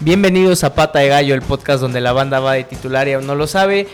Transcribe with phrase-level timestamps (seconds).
[0.00, 3.28] Bienvenidos a Pata de Gallo, el podcast donde la banda va de titular y aún
[3.28, 3.86] no lo sabe.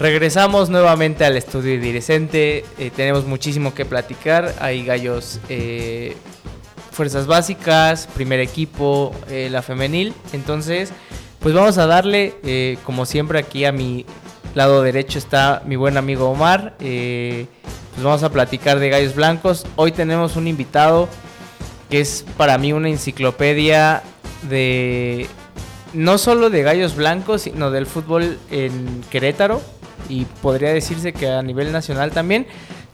[0.00, 2.64] Regresamos nuevamente al estudio iridescente.
[2.78, 4.54] Eh, tenemos muchísimo que platicar.
[4.58, 6.16] Hay gallos, eh,
[6.90, 10.14] fuerzas básicas, primer equipo, eh, la femenil.
[10.32, 10.90] Entonces,
[11.40, 14.06] pues vamos a darle, eh, como siempre, aquí a mi
[14.54, 16.76] lado derecho está mi buen amigo Omar.
[16.78, 17.46] Pues
[18.02, 19.66] vamos a platicar de gallos blancos.
[19.76, 21.10] Hoy tenemos un invitado
[21.90, 24.02] que es para mí una enciclopedia
[24.48, 25.26] de
[25.92, 29.60] no solo de gallos blancos, sino del fútbol en Querétaro
[30.08, 32.46] y podría decirse que a nivel nacional también.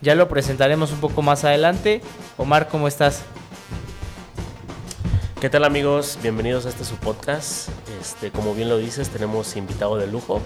[0.02, 2.02] Ya lo presentaremos un poco más adelante.
[2.37, 3.23] Omar, ¿cómo estás?
[5.40, 6.18] ¿Qué tal amigos?
[6.23, 7.68] Bienvenidos a este su podcast.
[8.01, 10.40] Este, como bien lo dices, tenemos invitado de lujo.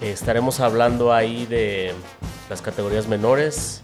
[0.00, 1.92] Estaremos hablando ahí de
[2.48, 3.82] las categorías menores.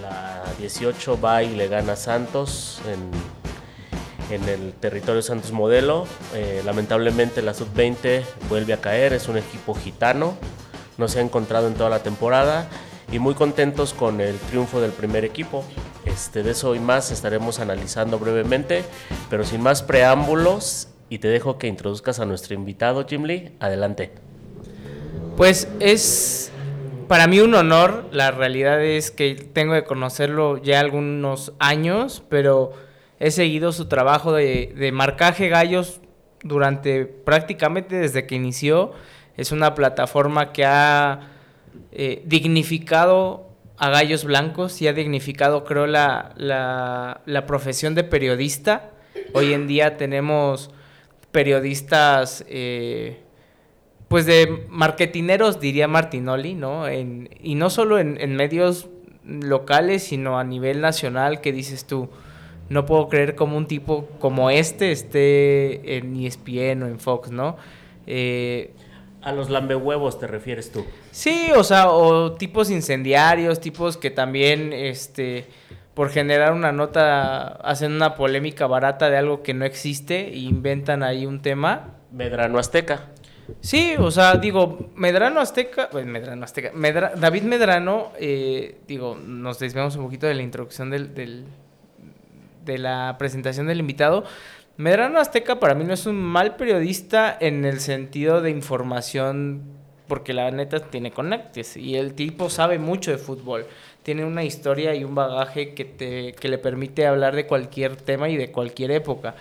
[0.00, 6.06] La 18 va y le gana Santos en, en el territorio Santos Modelo.
[6.34, 10.36] Eh, lamentablemente la sub-20 vuelve a caer, es un equipo gitano.
[10.98, 12.68] No se ha encontrado en toda la temporada
[13.10, 15.64] y muy contentos con el triunfo del primer equipo.
[16.04, 18.84] Este, de eso y más estaremos analizando brevemente,
[19.30, 23.52] pero sin más preámbulos y te dejo que introduzcas a nuestro invitado Jim Lee.
[23.60, 24.12] Adelante.
[25.36, 26.52] Pues es
[27.08, 28.06] para mí un honor.
[28.12, 32.72] La realidad es que tengo que conocerlo ya algunos años, pero
[33.20, 36.00] he seguido su trabajo de, de marcaje gallos
[36.42, 38.92] durante prácticamente desde que inició.
[39.36, 41.20] Es una plataforma que ha
[41.92, 48.90] eh, dignificado a gallos blancos y ha dignificado, creo, la, la, profesión de periodista.
[49.32, 50.70] Hoy en día tenemos
[51.32, 53.20] periodistas, eh,
[54.06, 56.86] pues de marketineros, diría Martinoli, ¿no?
[56.86, 58.88] En, y no solo en, en, medios
[59.24, 62.08] locales, sino a nivel nacional, que dices tú,
[62.68, 67.56] no puedo creer como un tipo como este esté en ESPN o en Fox, ¿no?
[68.06, 68.72] Eh,
[69.24, 70.84] a los lambehuevos te refieres tú.
[71.10, 75.46] Sí, o sea, o tipos incendiarios, tipos que también, este,
[75.94, 81.02] por generar una nota, hacen una polémica barata de algo que no existe e inventan
[81.02, 81.94] ahí un tema.
[82.12, 83.06] Medrano Azteca.
[83.60, 89.58] Sí, o sea, digo, Medrano Azteca, pues Medrano Azteca, Medra, David Medrano, eh, digo, nos
[89.58, 91.44] desviamos un poquito de la introducción del, del,
[92.64, 94.24] de la presentación del invitado.
[94.76, 99.62] Medrano Azteca para mí no es un mal periodista en el sentido de información,
[100.08, 103.66] porque la neta tiene conectes y el tipo sabe mucho de fútbol.
[104.02, 108.28] Tiene una historia y un bagaje que, te, que le permite hablar de cualquier tema
[108.28, 109.36] y de cualquier época.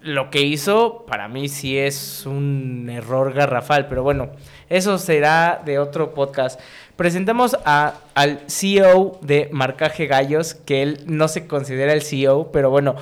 [0.00, 4.30] Lo que hizo para mí sí es un error garrafal, pero bueno,
[4.68, 6.58] eso será de otro podcast.
[6.96, 12.70] Presentamos a, al CEO de Marcaje Gallos, que él no se considera el CEO, pero
[12.70, 12.96] bueno,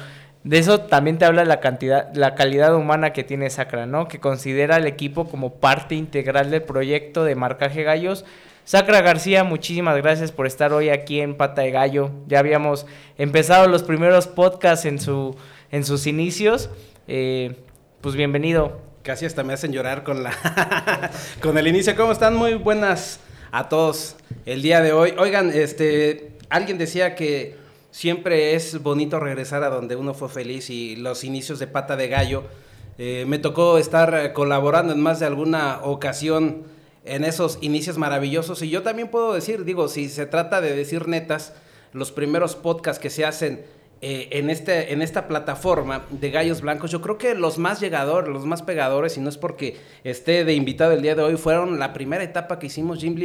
[0.49, 4.09] de eso también te habla la cantidad, la calidad humana que tiene Sacra, ¿no?
[4.09, 8.25] Que considera al equipo como parte integral del proyecto de marcaje gallos.
[8.65, 12.13] Sacra García, muchísimas gracias por estar hoy aquí en Pata de Gallo.
[12.29, 12.87] Ya habíamos
[13.19, 15.37] empezado los primeros podcasts en, su,
[15.71, 16.71] en sus inicios.
[17.09, 17.55] Eh,
[18.01, 18.81] pues bienvenido.
[19.03, 20.33] Casi hasta me hacen llorar con, la
[21.43, 21.95] con el inicio.
[21.95, 22.35] ¿Cómo están?
[22.35, 23.21] Muy buenas
[23.51, 24.17] a todos
[24.47, 25.13] el día de hoy.
[25.19, 27.58] Oigan, este, alguien decía que
[27.91, 32.09] siempre es bonito regresar a donde uno fue feliz y los inicios de pata de
[32.09, 32.45] gallo.
[32.99, 36.65] Eh, me tocó estar colaborando en más de alguna ocasión
[37.05, 41.09] en esos inicios maravillosos y yo también puedo decir, digo, si se trata de decir
[41.09, 41.55] netas,
[41.93, 43.65] los primeros podcasts que se hacen
[44.01, 48.33] eh, en, este, en esta plataforma de Gallos Blancos, yo creo que los más llegadores,
[48.33, 51.79] los más pegadores, y no es porque esté de invitado el día de hoy, fueron
[51.79, 53.17] la primera etapa que hicimos Jim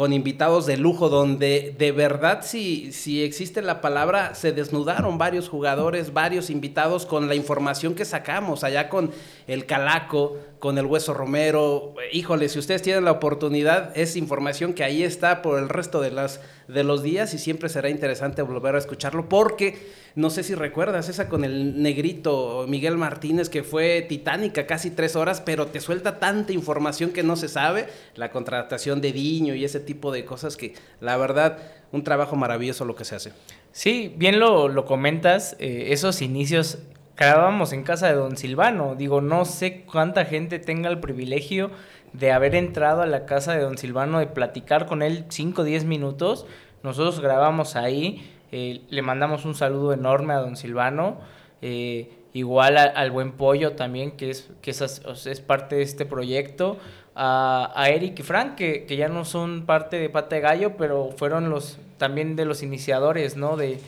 [0.00, 5.50] con invitados de lujo, donde de verdad, si, si existe la palabra, se desnudaron varios
[5.50, 9.10] jugadores, varios invitados con la información que sacamos allá con
[9.46, 11.94] el Calaco, con el Hueso Romero.
[12.12, 16.10] Híjole, si ustedes tienen la oportunidad, es información que ahí está por el resto de,
[16.10, 19.78] las, de los días y siempre será interesante volver a escucharlo porque
[20.14, 25.16] no sé si recuerdas esa con el negrito Miguel Martínez que fue titánica, casi tres
[25.16, 29.64] horas, pero te suelta tanta información que no se sabe, la contratación de Diño y
[29.64, 31.58] ese tipo de cosas que la verdad,
[31.90, 33.32] un trabajo maravilloso lo que se hace.
[33.72, 36.78] Sí, bien lo, lo comentas, eh, esos inicios
[37.20, 38.94] grabábamos en casa de don Silvano.
[38.94, 41.70] Digo, no sé cuánta gente tenga el privilegio
[42.14, 45.64] de haber entrado a la casa de don Silvano, de platicar con él 5 o
[45.64, 46.46] 10 minutos,
[46.82, 51.18] nosotros grabamos ahí, eh, le mandamos un saludo enorme a don Silvano,
[51.60, 56.78] eh, igual al buen Pollo también, que es, que es, es parte de este proyecto,
[57.14, 60.76] a, a, Eric y Frank, que, que ya no son parte de Pata de Gallo,
[60.78, 63.58] pero fueron los también de los iniciadores, ¿no?
[63.58, 63.78] De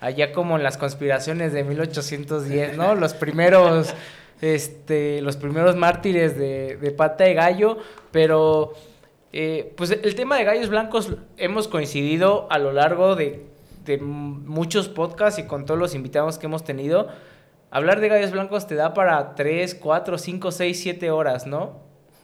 [0.00, 2.94] allá como en las conspiraciones de 1810, ¿no?
[2.94, 3.94] Los primeros
[4.40, 7.78] este, los primeros mártires de, de pata de gallo,
[8.10, 8.74] pero
[9.32, 13.46] eh, pues el tema de gallos blancos hemos coincidido a lo largo de,
[13.84, 17.08] de, muchos podcasts y con todos los invitados que hemos tenido.
[17.70, 21.80] Hablar de gallos blancos te da para 3, 4, 5, 6, 7 horas, ¿no?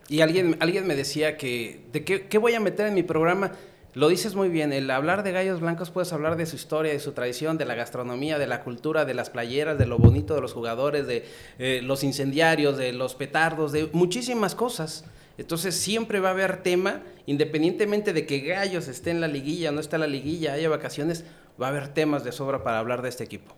[0.08, 3.52] Y alguien, alguien me decía que, ¿de qué, qué voy a meter en mi programa?
[3.94, 6.98] Lo dices muy bien, el hablar de gallos blancos puedes hablar de su historia, de
[6.98, 10.40] su tradición, de la gastronomía, de la cultura, de las playeras, de lo bonito de
[10.40, 11.26] los jugadores, de
[11.58, 15.04] eh, los incendiarios, de los petardos, de muchísimas cosas.
[15.36, 19.80] Entonces siempre va a haber tema, independientemente de que Gallos esté en la liguilla no
[19.80, 21.26] esté en la liguilla, haya vacaciones,
[21.60, 23.54] va a haber temas de sobra para hablar de este equipo.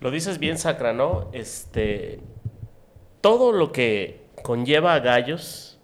[0.00, 1.30] Lo dices bien, Sacra, ¿no?
[1.32, 2.20] Este,
[3.20, 5.78] todo lo que conlleva a Gallos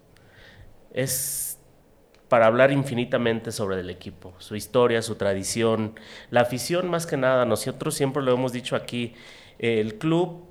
[0.93, 1.54] es
[2.35, 5.95] para hablar infinitamente sobre el equipo, su historia, su tradición,
[6.31, 7.45] la afición más que nada.
[7.45, 9.15] Nosotros siempre lo hemos dicho aquí,
[9.61, 10.45] el club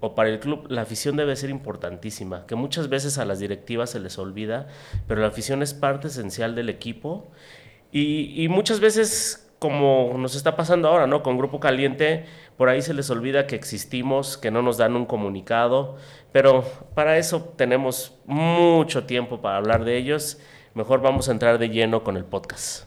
[0.00, 3.90] o para el club la afición debe ser importantísima, que muchas veces a las directivas
[3.90, 4.68] se les olvida,
[5.06, 7.30] pero la afición es parte esencial del equipo
[7.92, 11.22] y, y muchas veces como nos está pasando ahora, ¿no?
[11.22, 12.24] Con Grupo Caliente,
[12.56, 15.96] por ahí se les olvida que existimos, que no nos dan un comunicado,
[16.32, 16.64] pero
[16.94, 20.38] para eso tenemos mucho tiempo para hablar de ellos
[20.78, 22.84] mejor vamos a entrar de lleno con el podcast.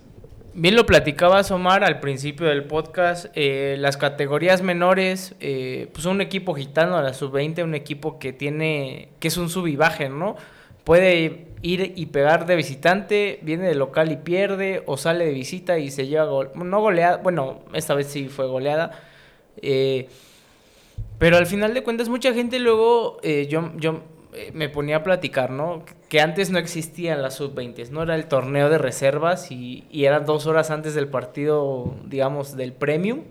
[0.54, 6.22] Bien lo platicaba Omar al principio del podcast, eh, las categorías menores, eh, pues un
[6.22, 10.08] equipo gitano a la sub-20, un equipo que tiene, que es un sub y baje,
[10.08, 10.38] ¿no?
[10.86, 15.78] Puede ir y pegar de visitante, viene de local y pierde, o sale de visita
[15.78, 18.92] y se lleva, gol no goleada, bueno, esta vez sí fue goleada,
[19.62, 20.08] eh,
[21.20, 24.02] pero al final de cuentas mucha gente luego, eh, yo, yo
[24.34, 25.84] eh, me ponía a platicar, ¿no?
[26.12, 28.04] Que antes no existían las sub-20, ¿no?
[28.04, 32.74] Era el torneo de reservas y, y, eran dos horas antes del partido, digamos, del
[32.74, 33.22] premium.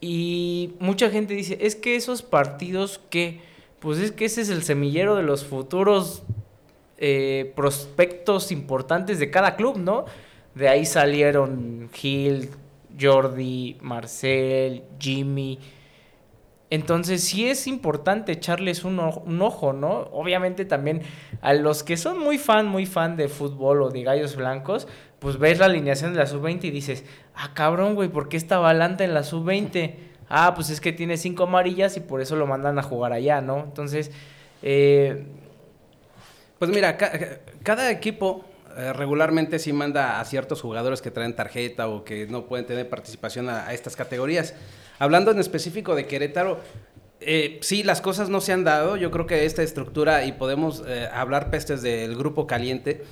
[0.00, 3.42] Y mucha gente dice, es que esos partidos que,
[3.78, 6.22] pues es que ese es el semillero de los futuros
[6.96, 10.06] eh, prospectos importantes de cada club, ¿no?
[10.54, 12.48] De ahí salieron Gil,
[12.98, 15.58] Jordi, Marcel, Jimmy
[16.70, 20.08] entonces sí es importante echarles un ojo, un ojo, ¿no?
[20.12, 21.02] Obviamente también
[21.42, 24.86] a los que son muy fan, muy fan de fútbol o de gallos blancos,
[25.18, 28.58] pues ves la alineación de la sub-20 y dices, ah, cabrón, güey, ¿por qué está
[28.58, 29.96] Balanta en la sub-20?
[30.28, 33.40] Ah, pues es que tiene cinco amarillas y por eso lo mandan a jugar allá,
[33.40, 33.64] ¿no?
[33.64, 34.12] Entonces,
[34.62, 35.26] eh...
[36.60, 37.10] pues mira, ca
[37.64, 38.44] cada equipo
[38.76, 42.88] eh, regularmente sí manda a ciertos jugadores que traen tarjeta o que no pueden tener
[42.88, 44.54] participación a, a estas categorías.
[45.00, 46.60] Hablando en específico de Querétaro,
[47.20, 48.98] eh, sí, las cosas no se han dado.
[48.98, 53.02] Yo creo que esta estructura, y podemos eh, hablar pestes del grupo caliente,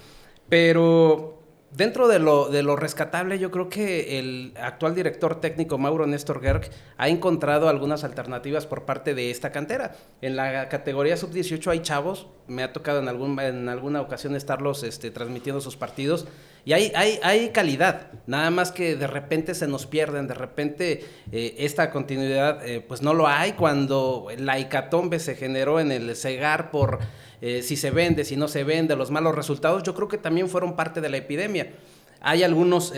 [0.50, 1.38] pero
[1.70, 6.40] Dentro de lo, de lo rescatable, yo creo que el actual director técnico Mauro Néstor
[6.40, 9.94] Gerg ha encontrado algunas alternativas por parte de esta cantera.
[10.22, 14.82] En la categoría sub-18 hay chavos, me ha tocado en, algún, en alguna ocasión estarlos
[14.82, 16.26] este, transmitiendo sus partidos,
[16.68, 21.54] y hay, hay, calidad, nada más que de repente se nos pierden, de repente eh,
[21.60, 26.70] esta continuidad eh, pues no lo hay cuando la hecatombe se generó en el cegar
[26.70, 26.98] por
[27.40, 30.50] eh, si se vende, si no se vende, los malos resultados, yo creo que también
[30.50, 31.72] fueron parte de la epidemia.
[32.20, 32.92] Hay algunos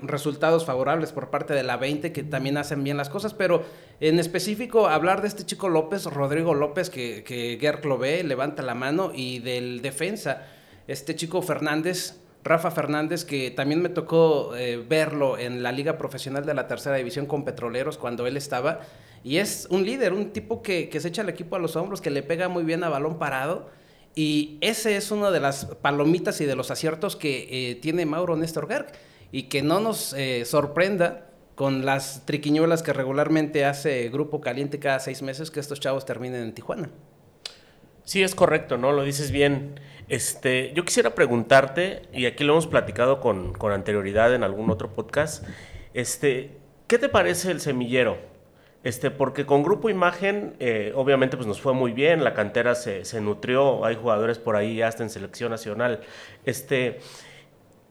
[0.00, 3.64] resultados favorables por parte de la 20 que también hacen bien las cosas, pero
[4.00, 8.74] en específico hablar de este chico López, Rodrigo López, que, que lo ve, levanta la
[8.74, 10.46] mano, y del defensa,
[10.86, 16.44] este chico Fernández, Rafa Fernández, que también me tocó eh, verlo en la Liga Profesional
[16.44, 18.80] de la Tercera División con Petroleros cuando él estaba.
[19.24, 22.10] Y es un líder, un tipo que, se echa el equipo a los hombros, que
[22.10, 23.70] le pega muy bien a balón parado.
[24.14, 28.36] Y ese es uno de las palomitas y de los aciertos que eh, tiene Mauro
[28.36, 28.92] Néstor Gerg.
[29.32, 35.00] Y que no nos eh, sorprenda con las triquiñuelas que regularmente hace Grupo Caliente cada
[35.00, 36.90] seis meses que estos chavos terminen en Tijuana.
[38.04, 38.92] Sí, es correcto, ¿no?
[38.92, 39.80] Lo dices bien.
[40.08, 44.90] Este, yo quisiera preguntarte, y aquí lo hemos platicado con, con anterioridad en algún otro
[44.90, 45.44] podcast,
[45.94, 46.50] este,
[46.86, 48.18] ¿qué te parece el semillero?
[48.82, 53.06] Este, porque con Grupo Imagen, eh, obviamente, pues nos fue muy bien, la cantera se,
[53.06, 56.00] se, nutrió, hay jugadores por ahí hasta en selección nacional.
[56.44, 57.00] Este,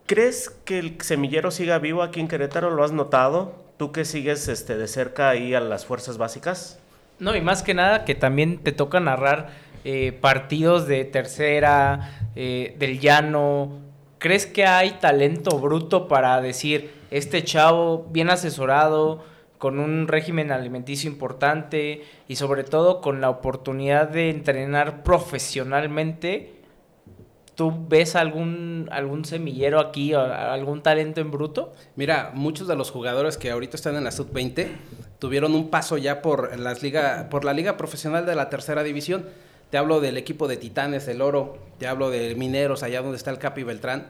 [0.06, 2.70] ¿Crees que el semillero siga vivo aquí en Querétaro?
[2.70, 3.64] ¿Lo has notado?
[3.76, 6.78] ¿Tú que sigues este, de cerca ahí a las fuerzas básicas?
[7.18, 9.50] No, y más que nada que también te toca narrar
[9.84, 13.80] eh, partidos de tercera, eh, del llano,
[14.18, 19.22] ¿crees que hay talento bruto para decir, este chavo bien asesorado,
[19.58, 26.54] con un régimen alimenticio importante y sobre todo con la oportunidad de entrenar profesionalmente?
[27.54, 31.72] ¿Tú ves algún, algún semillero aquí o algún talento en bruto?
[31.94, 34.68] Mira, muchos de los jugadores que ahorita están en la sub-20
[35.18, 36.80] tuvieron un paso ya por, las
[37.30, 39.24] por la liga profesional de la tercera división.
[39.74, 43.32] Te hablo del equipo de Titanes del Oro, te hablo de Mineros, allá donde está
[43.32, 44.06] el Capi Beltrán.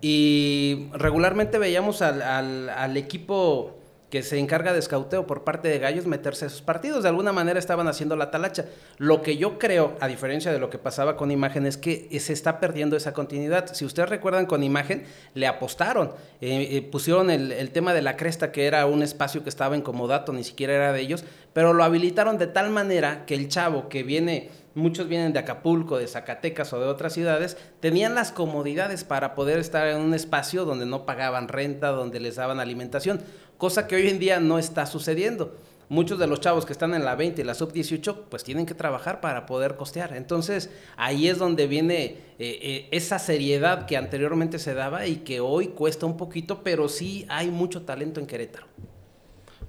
[0.00, 3.78] Y regularmente veíamos al, equipo
[4.10, 7.04] que se encarga de escauteo por parte de Gallos meterse a sus partidos.
[7.04, 8.64] De alguna manera estaban haciendo la talacha.
[8.96, 12.32] Lo que yo creo, a diferencia de lo que pasaba con Imagen, es que se
[12.32, 13.72] está perdiendo esa continuidad.
[13.72, 16.10] Si ustedes recuerdan con Imagen, le apostaron.
[16.40, 19.76] Eh, eh, pusieron el, el, tema de la cresta, que era un espacio que estaba
[19.76, 23.48] en comodato, ni siquiera era de ellos, pero lo habilitaron de tal manera que el
[23.48, 28.32] chavo que viene muchos vienen de Acapulco, de Zacatecas o de otras ciudades, tenían las
[28.32, 33.20] comodidades para poder estar en un espacio donde no pagaban renta, donde les daban alimentación
[33.58, 35.54] cosa que hoy en día no está sucediendo.
[35.90, 38.66] Muchos de los chavos que están en la 20 y la sub 18 pues tienen
[38.66, 40.14] que trabajar para poder costear.
[40.16, 45.40] Entonces ahí es donde viene eh, eh, esa seriedad que anteriormente se daba y que
[45.40, 48.66] hoy cuesta un poquito, pero sí hay mucho talento en Querétaro.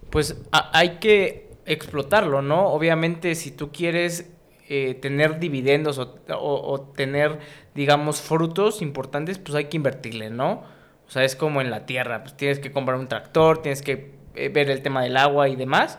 [0.10, 2.68] Pues hay que explotarlo, ¿no?
[2.68, 4.26] Obviamente si tú quieres
[4.72, 7.40] eh, tener dividendos o, o, tener,
[7.74, 10.62] digamos, frutos importantes, pues hay que invertirle, ¿no?
[11.08, 14.12] O sea, es como en la tierra, pues tienes que comprar un tractor, tienes que
[14.36, 15.98] eh, ver el tema del agua y demás.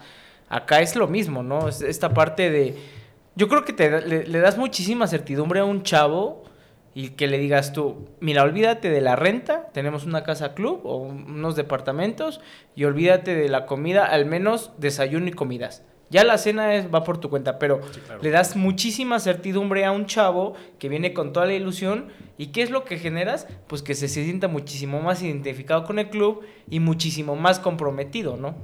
[0.49, 1.69] Acá es lo mismo, ¿no?
[1.69, 2.77] Es esta parte de...
[3.35, 6.45] Yo creo que te, le, das muchísima certidumbre a un chavo
[6.95, 10.99] y que le digas tú, mira, olvídate de la renta, tenemos una casa club o
[10.99, 12.41] unos departamentos
[12.77, 15.85] y olvídate de la comida, al menos desayuno y comidas.
[16.11, 17.81] Ya la cena es, va por tu cuenta, pero
[18.21, 22.09] le das muchísima certidumbre a un chavo que viene con toda la ilusión.
[22.37, 23.47] ¿Y qué es lo que generas?
[23.69, 28.57] Pues que se sienta muchísimo más identificado con el club y muchísimo más comprometido, ¿no?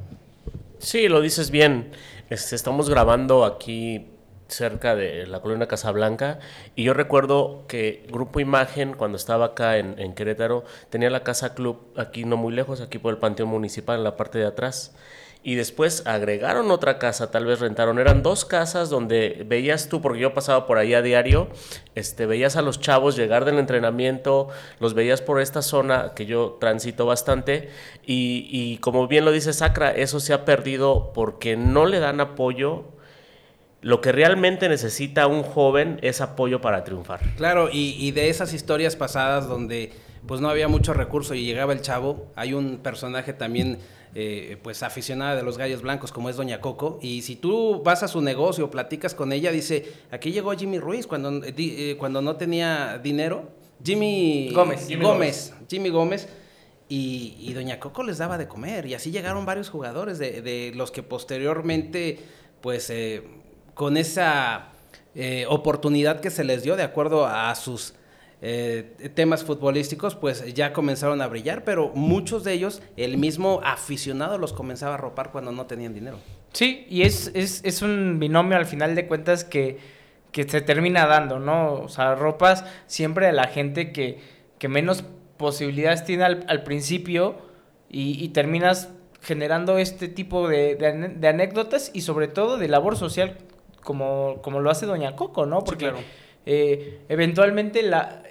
[0.78, 1.92] Sí, lo dices bien.
[2.30, 4.06] Este, estamos grabando aquí
[4.48, 6.40] cerca de la colonia Casablanca
[6.74, 11.54] y yo recuerdo que Grupo Imagen cuando estaba acá en, en Querétaro tenía la casa
[11.54, 14.94] club aquí no muy lejos, aquí por el Panteón Municipal en la parte de atrás
[15.46, 18.00] y después agregaron otra casa, tal vez rentaron.
[18.00, 21.46] Eran dos casas donde veías tú, porque yo pasaba por ahí a diario,
[21.94, 24.48] este, veías a los chavos llegar del entrenamiento,
[24.80, 27.68] los veías por esta zona que yo transito bastante
[28.04, 32.86] y, como bien lo dice Sacra, eso se ha perdido porque no le dan apoyo
[33.82, 37.20] lo que realmente necesita un joven es apoyo para triunfar.
[37.36, 39.92] Claro, y, y, de esas historias pasadas donde
[40.26, 43.78] pues no había mucho recurso y llegaba el chavo, hay un personaje también
[44.18, 48.02] eh, pues aficionada de los gallos blancos como es Doña Coco y si tú vas
[48.02, 52.36] a su negocio, platicas con ella, dice, aquí llegó Jimmy Ruiz cuando, eh, cuando no
[52.36, 53.50] tenía dinero,
[53.84, 56.28] Jimmy Gómez, Jimmy Gómez, Jimmy Gómez.
[56.88, 61.02] Y, Doña Coco les daba de comer y así llegaron varios jugadores de, los que
[61.02, 62.18] posteriormente
[62.62, 63.22] pues eh,
[63.74, 64.72] con esa
[65.48, 67.92] oportunidad que se les dio de acuerdo a sus
[68.42, 74.36] eh, temas futbolísticos, pues ya comenzaron a brillar, pero muchos de ellos, el mismo aficionado
[74.36, 76.18] los comenzaba a ropar cuando no tenían dinero.
[76.52, 79.78] Sí, y es, es, es un binomio al final de cuentas que,
[80.32, 81.74] que, se termina dando, ¿no?
[81.74, 84.20] O sea, ropas siempre a la gente que,
[84.58, 85.04] que menos
[85.36, 87.36] posibilidades tiene al, principio
[87.90, 88.90] y, y, terminas
[89.22, 93.36] generando este tipo de, de, anécdotas y sobre todo de labor social
[93.82, 95.64] como, como lo hace Doña Coco, ¿no?
[95.64, 95.92] Porque
[96.46, 98.22] eh, eventualmente la,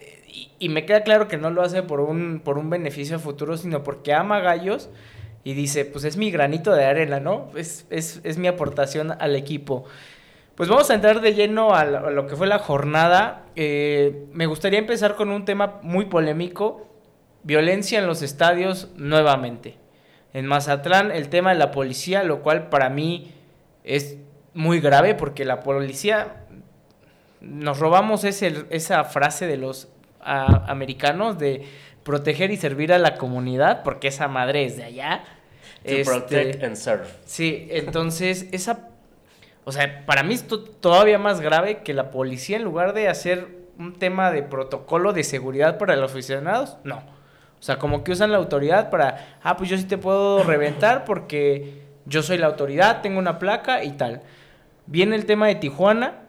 [0.60, 3.84] y, me queda claro que no lo hace por un, por un beneficio futuro, sino
[3.84, 4.90] porque ama gallos
[5.44, 7.50] y dice, pues es mi granito de arena, ¿no?
[7.56, 9.86] Es, es, es mi aportación al equipo.
[10.56, 13.46] Pues vamos a entrar de lleno a lo, que fue la jornada.
[13.56, 16.88] Eh, me gustaría empezar con un tema muy polémico,
[17.44, 19.78] violencia en los estadios nuevamente.
[20.34, 23.34] En Mazatlán el tema de la policía, lo cual para mí
[23.84, 24.18] es
[24.54, 26.46] muy grave porque la policía
[27.42, 29.90] nos robamos ese, esa frase de los
[30.26, 31.66] americanos de
[32.04, 35.24] proteger y servir a la comunidad, porque esa madre es de allá.
[35.84, 37.06] To este, protect and serve.
[37.26, 38.90] Sí, entonces esa,
[39.64, 40.46] o sea, para mí es
[40.80, 45.24] todavía más grave que la policía en lugar de hacer un tema de protocolo de
[45.24, 46.98] seguridad para los aficionados, no.
[47.60, 51.06] O sea, como que usan la autoridad para, ah, pues yo sí te puedo reventar
[51.06, 54.22] porque yo soy la autoridad, tengo una placa y tal.
[54.86, 56.25] Viene el tema de Tijuana,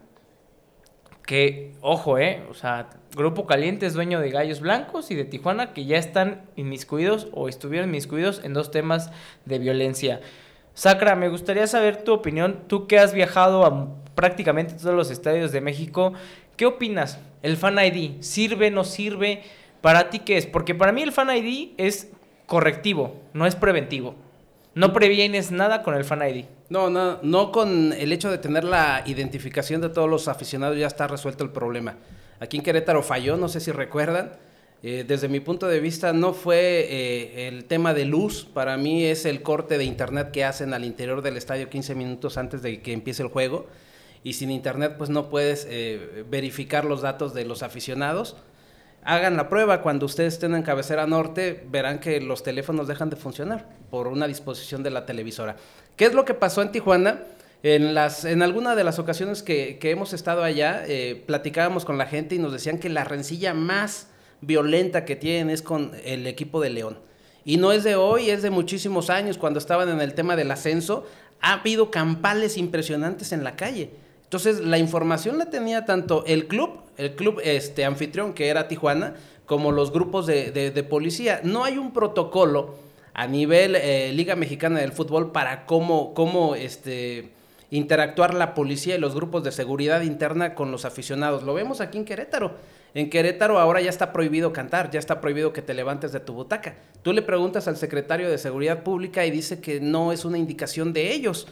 [1.26, 5.72] que, ojo, eh, o sea, Grupo Caliente es dueño de Gallos Blancos y de Tijuana,
[5.72, 9.10] que ya están inmiscuidos o estuvieron inmiscuidos en dos temas
[9.44, 10.20] de violencia.
[10.74, 12.60] Sacra, me gustaría saber tu opinión.
[12.68, 16.12] Tú que has viajado a prácticamente todos los estadios de México,
[16.56, 17.18] ¿qué opinas?
[17.42, 19.42] ¿El Fan ID sirve, no sirve?
[19.80, 20.46] ¿Para ti qué es?
[20.46, 22.12] Porque para mí el Fan ID es
[22.46, 24.14] correctivo, no es preventivo.
[24.76, 26.44] No previenes nada con el Fan ID.
[26.68, 30.86] No, no, no con el hecho de tener la identificación de todos los aficionados ya
[30.86, 31.96] está resuelto el problema.
[32.40, 34.32] Aquí en Querétaro falló, no sé si recuerdan.
[34.82, 39.02] Eh, desde mi punto de vista no fue eh, el tema de luz, para mí
[39.06, 42.82] es el corte de internet que hacen al interior del estadio 15 minutos antes de
[42.82, 43.66] que empiece el juego
[44.24, 48.36] y sin internet pues no puedes eh, verificar los datos de los aficionados.
[49.08, 53.14] Hagan la prueba, cuando ustedes estén en cabecera norte verán que los teléfonos dejan de
[53.14, 55.54] funcionar por una disposición de la televisora.
[55.94, 57.20] ¿Qué es lo que pasó en Tijuana?
[57.62, 60.82] En, las, en alguna de las ocasiones que, que hemos estado allá,
[61.24, 64.08] platicábamos con la gente y nos decían que la rencilla más
[64.40, 66.98] violenta que tienen es con el equipo de León.
[67.44, 70.50] Y no es de hoy, es de muchísimos años, cuando estaban en el tema del
[70.50, 71.06] ascenso,
[71.40, 73.90] ha habido campales impresionantes en la calle.
[74.26, 79.14] Entonces, la información la tenía tanto el club, el club este, anfitrión, que era Tijuana,
[79.46, 81.40] como los grupos de, policía.
[81.44, 82.74] No hay un protocolo
[83.14, 87.30] a nivel eh, Liga Mexicana del Fútbol para cómo, cómo este,
[87.70, 91.44] interactuar la policía y los grupos de seguridad interna con los aficionados.
[91.44, 92.54] Lo vemos aquí en Querétaro.
[92.94, 96.32] En Querétaro ahora ya está prohibido cantar, ya está prohibido que te levantes de tu
[96.32, 96.76] butaca.
[97.02, 100.92] Tú le preguntas al secretario de Seguridad Pública y dice que no es una indicación
[100.92, 101.46] de ellos,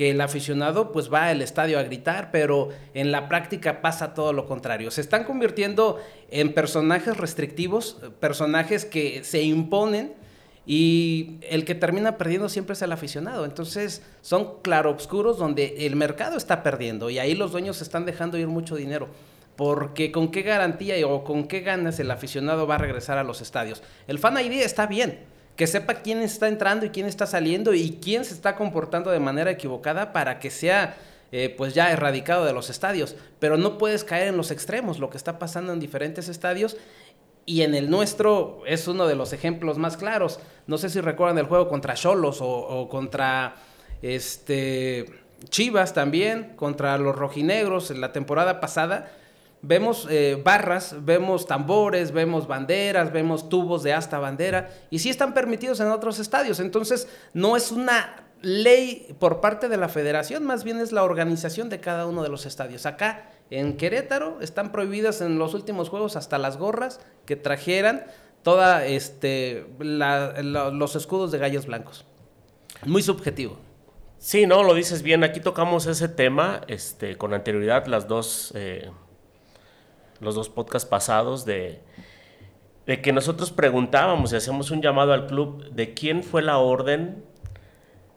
[0.00, 4.32] que el aficionado pues va al estadio a gritar, pero en la práctica pasa todo
[4.32, 4.90] lo contrario.
[4.90, 5.98] Se están convirtiendo
[6.30, 10.14] en personajes restrictivos, personajes que se imponen
[10.64, 13.44] y el que termina perdiendo siempre es el aficionado.
[13.44, 18.48] Entonces son claroscuros donde el mercado está perdiendo y ahí los dueños están dejando ir
[18.48, 19.08] mucho dinero
[19.54, 23.42] porque con qué garantía o con qué ganas el aficionado va a regresar a los
[23.42, 23.82] estadios.
[24.08, 25.18] El Fan ID está bien,
[25.60, 29.20] que sepa quién está entrando y quién está saliendo y quién se está comportando de
[29.20, 30.96] manera equivocada para que sea
[31.32, 33.14] eh, pues ya erradicado de los estadios.
[33.40, 36.78] Pero no puedes caer en los extremos, lo que está pasando en diferentes estadios.
[37.44, 40.40] Y en el nuestro es uno de los ejemplos más claros.
[40.66, 43.56] No sé si recuerdan el juego contra Cholos o, o contra
[44.00, 45.04] este
[45.50, 49.12] Chivas también, contra los rojinegros en la temporada pasada
[49.62, 55.34] Vemos eh, barras, vemos tambores, vemos banderas, vemos tubos de hasta bandera y sí están
[55.34, 56.60] permitidos en otros estadios.
[56.60, 61.68] Entonces no es una ley por parte de la federación, más bien es la organización
[61.68, 62.86] de cada uno de los estadios.
[62.86, 68.06] Acá en Querétaro están prohibidas en los últimos juegos hasta las gorras que trajeran
[68.42, 72.06] toda este los escudos de gallos blancos.
[72.86, 73.58] Muy subjetivo.
[74.18, 75.24] Sí, no, lo dices bien.
[75.24, 78.90] Aquí tocamos ese tema este, con anterioridad, las dos eh,
[80.20, 81.80] los dos podcasts pasados de,
[82.86, 87.24] de que nosotros preguntábamos y hacíamos un llamado al club de quién fue la orden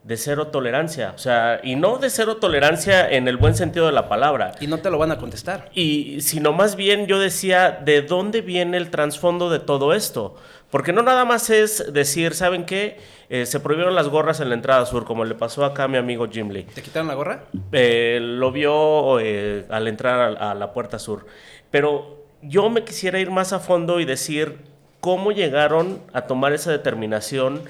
[0.04, 1.12] de cero tolerancia.
[1.14, 4.52] O sea, y no de cero tolerancia en el buen sentido de la palabra.
[4.60, 5.70] Y no te lo van a contestar.
[5.74, 10.36] Y sino más bien yo decía, ¿de dónde viene el trasfondo de todo esto?
[10.70, 12.98] Porque no nada más es decir, ¿saben qué?
[13.30, 15.96] Eh, se prohibieron las gorras en la entrada sur, como le pasó acá a mi
[15.96, 16.64] amigo Jim Lee.
[16.64, 17.44] ¿Te quitaron la gorra?
[17.72, 21.26] Eh, lo vio eh, al entrar a la puerta sur.
[21.70, 24.58] Pero yo me quisiera ir más a fondo y decir
[25.00, 27.62] cómo llegaron a tomar esa determinación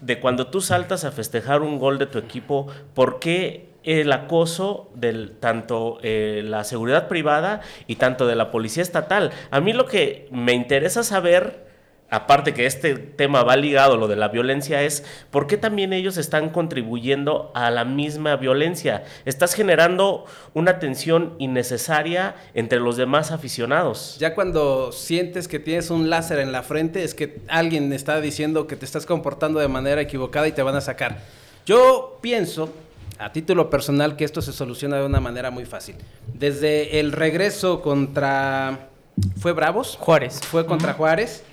[0.00, 4.90] de cuando tú saltas a festejar un gol de tu equipo, ¿por qué el acoso
[4.94, 9.30] de tanto eh, la seguridad privada y tanto de la policía estatal?
[9.50, 11.69] A mí lo que me interesa saber
[12.10, 15.92] aparte que este tema va ligado a lo de la violencia, es por qué también
[15.92, 19.04] ellos están contribuyendo a la misma violencia.
[19.24, 24.16] Estás generando una tensión innecesaria entre los demás aficionados.
[24.18, 28.66] Ya cuando sientes que tienes un láser en la frente, es que alguien está diciendo
[28.66, 31.20] que te estás comportando de manera equivocada y te van a sacar.
[31.64, 32.72] Yo pienso
[33.18, 35.94] a título personal que esto se soluciona de una manera muy fácil.
[36.34, 38.88] Desde el regreso contra...
[39.38, 39.98] ¿Fue Bravos?
[40.00, 40.40] Juárez.
[40.40, 41.44] Fue contra Juárez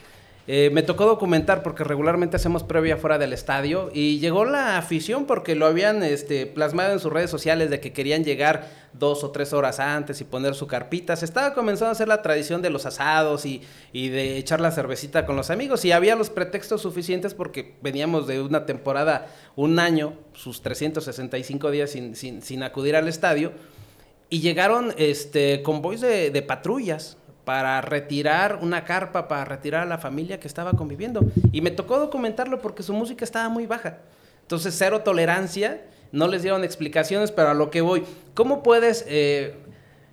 [0.50, 5.26] eh, me tocó documentar porque regularmente hacemos previa fuera del estadio y llegó la afición
[5.26, 9.32] porque lo habían este, plasmado en sus redes sociales de que querían llegar dos o
[9.32, 11.18] tres horas antes y poner su carpita.
[11.18, 15.26] Se estaba comenzando a hacer la tradición de los asados y, de echar la cervecita
[15.26, 20.14] con los amigos y había los pretextos suficientes porque veníamos de una temporada, un año,
[20.32, 23.52] sus 365 días sin, sin, acudir al estadio
[24.30, 30.38] y llegaron este, convoys de patrullas para retirar una carpa, para retirar a la familia
[30.38, 31.22] que estaba conviviendo.
[31.54, 34.00] Y me tocó documentarlo porque su música estaba muy baja.
[34.42, 35.82] Entonces, cero tolerancia,
[36.12, 39.56] no les dieron explicaciones, pero a lo que voy, ¿cómo puedes eh,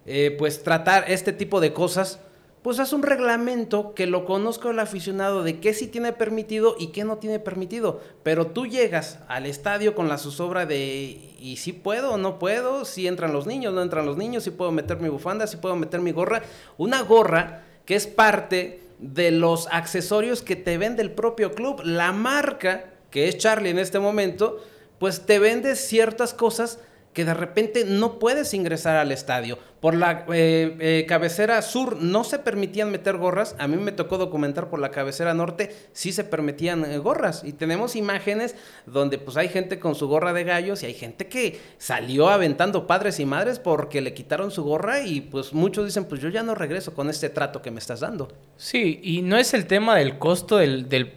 [0.06, 2.20] eh, pues tratar este tipo de cosas
[2.64, 6.92] pues haz un reglamento que lo conozca el aficionado de qué sí tiene permitido y
[6.92, 8.00] qué no tiene permitido.
[8.22, 12.86] Pero tú llegas al estadio con la zozobra de ¿y si puedo o no puedo?
[12.86, 15.76] Si entran los niños, no entran los niños, si puedo meter mi bufanda, si puedo
[15.76, 16.40] meter mi gorra.
[16.78, 21.82] Una gorra que es parte de los accesorios que te vende el propio club.
[21.84, 24.58] La marca, que es Charlie en este momento,
[24.98, 26.78] pues te vende ciertas cosas
[27.14, 29.56] que de repente no puedes ingresar al estadio.
[29.80, 33.54] Por la eh, eh, cabecera sur no se permitían meter gorras.
[33.58, 37.42] A mí me tocó documentar por la cabecera norte, sí se permitían eh, gorras.
[37.44, 41.28] Y tenemos imágenes donde pues hay gente con su gorra de gallos y hay gente
[41.28, 46.06] que salió aventando padres y madres porque le quitaron su gorra y pues muchos dicen
[46.06, 48.28] pues yo ya no regreso con este trato que me estás dando.
[48.56, 51.12] Sí, y no es el tema del costo del, del,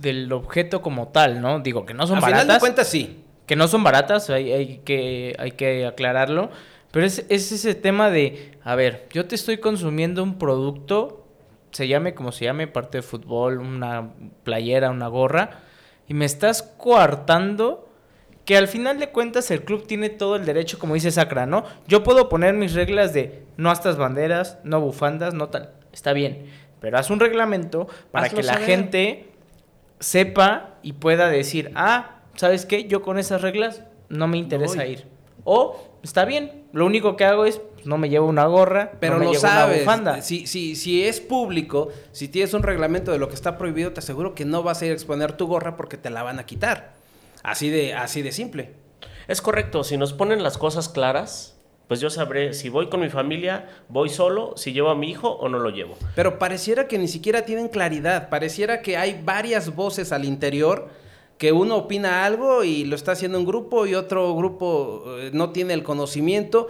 [0.00, 1.60] del, objeto como tal, ¿no?
[1.60, 2.42] Digo que no son A baratas.
[2.42, 6.50] final de cuentas sí que no son baratas, hay, hay, que, hay que aclararlo,
[6.90, 11.26] pero es, ese tema de, a ver, yo te estoy consumiendo un producto,
[11.70, 14.10] se llame como se llame, parte de fútbol, una
[14.44, 15.60] playera, una gorra,
[16.08, 17.88] y me estás coartando
[18.44, 21.64] que al final de cuentas el club tiene todo el derecho, como dice Sacra, ¿no?
[21.88, 26.46] Yo puedo poner mis reglas de no estas banderas, no bufandas, no tal, está bien,
[26.80, 29.28] pero haz un reglamento para que la gente
[29.98, 32.86] sepa y pueda decir, ah, ¿sabes qué?
[32.86, 35.06] Yo con esas reglas no me interesa ir.
[35.44, 39.14] O, está bien, lo único que hago es, pues, no me llevo una gorra, pero
[39.14, 39.82] no me lo llevo sabes.
[39.82, 40.22] Una bufanda.
[40.22, 44.00] Si, si, si es público, si tienes un reglamento de lo que está prohibido, te
[44.00, 46.46] aseguro que no vas a ir a exponer tu gorra porque te la van a
[46.46, 46.94] quitar.
[47.44, 48.72] Así de, así de simple.
[49.28, 53.08] Es correcto, si nos ponen las cosas claras, pues yo sabré si voy con mi
[53.08, 55.96] familia, voy solo, si llevo a mi hijo o no lo llevo.
[56.16, 60.88] Pero pareciera que ni siquiera tienen claridad, pareciera que hay varias voces al interior
[61.38, 65.50] que uno opina algo y lo está haciendo un grupo y otro grupo eh, no
[65.50, 66.68] tiene el conocimiento.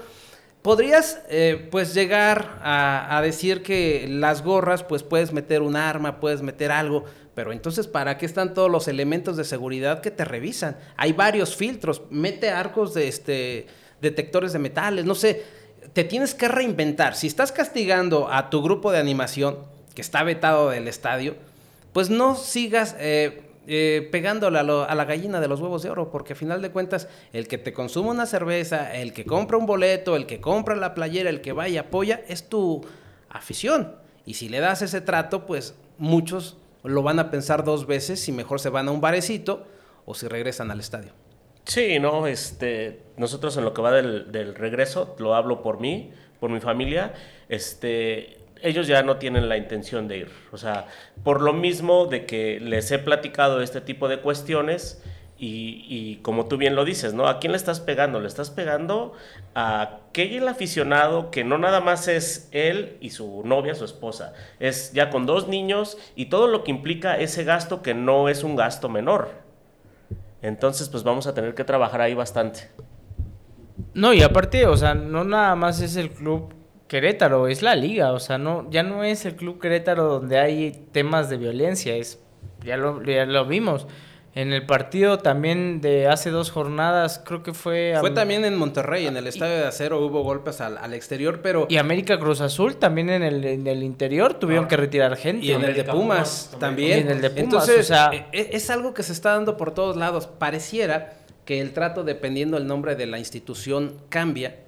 [0.62, 6.42] Podrías eh, pues llegar a, decir que las gorras pues puedes meter un arma, puedes
[6.42, 7.04] meter algo,
[7.36, 10.76] pero entonces ¿para qué están todos los elementos de seguridad que te revisan?
[10.96, 13.66] Hay varios filtros, mete arcos de este
[14.00, 15.44] detectores de metales, no sé,
[15.92, 17.14] te tienes que reinventar.
[17.14, 19.58] Si estás castigando a tu grupo de animación
[19.94, 21.36] que está vetado del estadio,
[21.92, 26.34] pues no sigas eh, eh, pegándole a, la gallina de los huevos de oro, porque
[26.34, 30.14] a final de cuentas, el que te consume una cerveza, el que compra un boleto,
[30.14, 32.84] el que compra la playera, el que va y apoya, es tu
[33.28, 33.96] afición.
[34.24, 38.30] Y si le das ese trato, pues muchos lo van a pensar dos veces si
[38.30, 39.66] mejor se van a un barecito
[40.04, 41.10] o si regresan al estadio.
[41.64, 46.12] Sí, no, este, nosotros en lo que va del, del regreso, lo hablo por mí,
[46.38, 47.12] por mi familia,
[47.48, 50.30] este, ellos ya no tienen la intención de ir.
[50.52, 50.86] O sea,
[51.22, 55.02] por lo mismo de que les he platicado este tipo de cuestiones
[55.38, 57.28] y, como tú bien lo dices, ¿no?
[57.28, 58.20] ¿A quién le estás pegando?
[58.20, 59.12] Le estás pegando
[59.54, 64.32] a aquel aficionado que no nada más es él y su novia, su esposa.
[64.60, 68.44] Es ya con dos niños y todo lo que implica ese gasto que no es
[68.44, 69.28] un gasto menor.
[70.40, 72.70] Entonces, pues vamos a tener que trabajar ahí bastante.
[73.92, 76.55] No, y aparte, o sea, no nada más es el club
[76.88, 80.86] Querétaro, es la liga, o sea, no, ya no es el club Querétaro donde hay
[80.92, 82.20] temas de violencia, es,
[82.64, 83.86] ya lo, ya lo vimos.
[84.36, 87.94] En el partido también de hace dos jornadas, creo que fue...
[88.00, 91.66] Fue también en Monterrey, en el Estadio de Acero hubo golpes al, exterior, pero...
[91.70, 95.46] Y América Cruz Azul también en el, en el interior tuvieron que retirar gente.
[95.46, 96.98] Y en el de Pumas, también.
[96.98, 98.10] en el de Pumas, Entonces, o sea...
[98.12, 100.26] E, e, es algo que se está dando por todos lados.
[100.26, 101.14] Pareciera
[101.46, 104.65] que el trato, dependiendo del nombre de la institución, cambia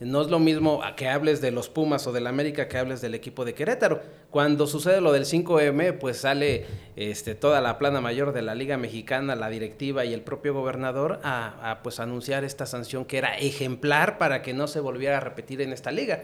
[0.00, 3.00] no es lo mismo a que hables de los Pumas o del América que hables
[3.00, 4.00] del equipo de Querétaro.
[4.30, 8.78] Cuando sucede lo del 5M, pues sale este, toda la plana mayor de la Liga
[8.78, 13.36] Mexicana, la directiva y el propio gobernador a, a pues anunciar esta sanción que era
[13.36, 16.22] ejemplar para que no se volviera a repetir en esta liga.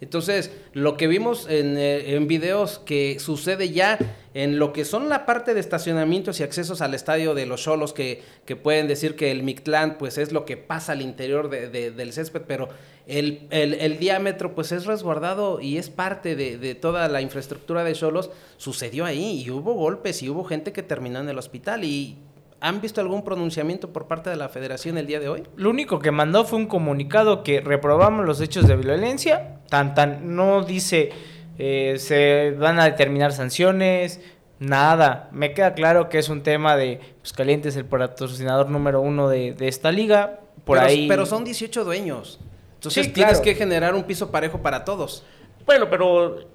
[0.00, 3.98] Entonces, lo que vimos eh, en, videos que sucede ya
[4.32, 7.92] en lo que son la parte de estacionamientos y accesos al estadio de los Cholos,
[7.92, 12.12] que, que pueden decir que el Mictlán pues es lo que pasa al interior del
[12.12, 12.68] césped, pero
[13.06, 17.94] el, el, diámetro pues es resguardado y es parte de, de toda la infraestructura de
[17.94, 22.18] Cholos, sucedió ahí y hubo golpes y hubo gente que terminó en el hospital y
[22.60, 25.44] ¿Han visto algún pronunciamiento por parte de la federación el día de hoy?
[25.56, 29.60] Lo único que mandó fue un comunicado que reprobamos los hechos de violencia.
[29.68, 31.12] Tan, tan, no dice
[31.58, 34.20] eh, se van a determinar sanciones,
[34.60, 35.28] nada.
[35.32, 39.28] Me queda claro que es un tema de, pues Caliente es el patrocinador número uno
[39.28, 40.40] de, esta liga.
[40.64, 41.08] Por pero, ahí...
[41.08, 42.38] pero son 18 dueños.
[42.74, 45.24] Entonces tienes que generar un piso parejo para todos.
[45.66, 46.48] Bueno, pero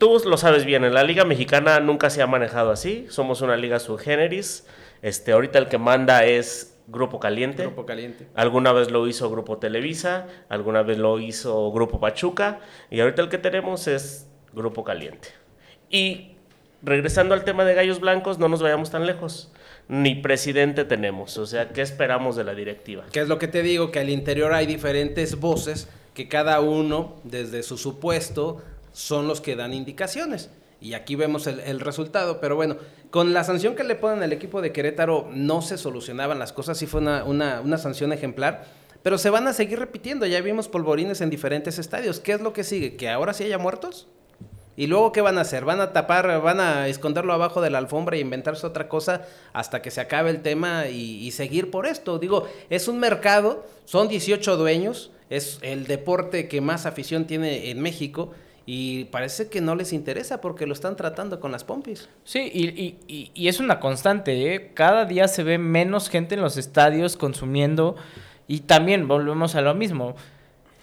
[0.00, 3.06] tú lo sabes bien, en la Liga Mexicana nunca se ha manejado así.
[3.10, 4.66] Somos una liga subgéneris.
[5.02, 7.64] Este, ahorita el que manda es Grupo Caliente.
[7.64, 8.26] Grupo Caliente.
[8.34, 12.60] Alguna vez lo hizo Grupo Televisa, alguna vez lo hizo Grupo Pachuca
[12.90, 15.28] y ahorita el que tenemos es Grupo Caliente.
[15.90, 16.32] Y
[16.82, 19.52] regresando al tema de Gallos Blancos, no nos vayamos tan lejos.
[19.86, 23.04] Ni presidente tenemos, o sea, ¿qué esperamos de la directiva?
[23.12, 23.90] ¿Qué es lo que te digo?
[23.90, 29.56] Que al interior hay diferentes voces que cada uno, desde su supuesto, son los que
[29.56, 30.50] dan indicaciones.
[30.82, 32.40] y aquí vemos el, resultado.
[32.40, 32.76] Pero bueno,
[33.10, 36.78] con la sanción que le ponen al equipo de Querétaro no se solucionaban las cosas,
[36.78, 38.64] sí fue una, una, una sanción ejemplar.
[39.02, 42.20] Pero se van a seguir repitiendo, ya vimos polvorines en diferentes estadios.
[42.20, 42.96] ¿Qué es lo que sigue?
[42.96, 44.06] ¿Que ahora sí haya muertos?
[44.80, 45.66] ¿Y luego qué van a hacer?
[45.66, 49.82] ¿Van a tapar, van a esconderlo abajo de la alfombra e inventarse otra cosa hasta
[49.82, 52.18] que se acabe el tema y, seguir por esto?
[52.18, 57.82] Digo, es un mercado, son 18 dueños, es el deporte que más afición tiene en
[57.82, 58.32] México
[58.72, 62.08] y parece que no les interesa porque lo están tratando con las pompis.
[62.22, 62.68] Sí, y,
[63.08, 64.70] y, y es una constante, ¿eh?
[64.74, 67.96] Cada día se ve menos gente en los estadios consumiendo
[68.46, 70.14] y también volvemos a lo mismo.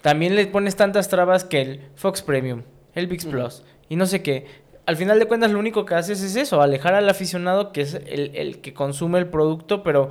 [0.02, 2.60] También le pones tantas trabas que el Fox Premium,
[2.92, 4.44] el VIX Plus y no sé qué.
[4.84, 7.94] Al final de cuentas lo único que haces es eso, alejar al aficionado que es
[7.94, 10.10] el, el que consume el producto, pero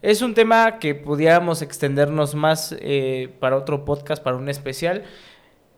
[0.00, 5.04] es un tema que pudiéramos extendernos más eh, para otro podcast, para un especial.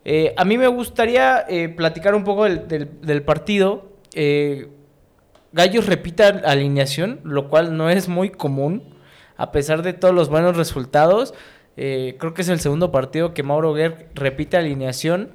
[0.03, 3.91] Eh, a mí me gustaría eh, platicar un poco del, partido.
[4.13, 4.67] Eh,
[5.51, 8.83] Gallos repita alineación, lo cual no es muy común,
[9.37, 11.33] a pesar de todos los buenos resultados.
[11.75, 15.31] Creo que es el segundo partido que Mauro Guerr repite alineación.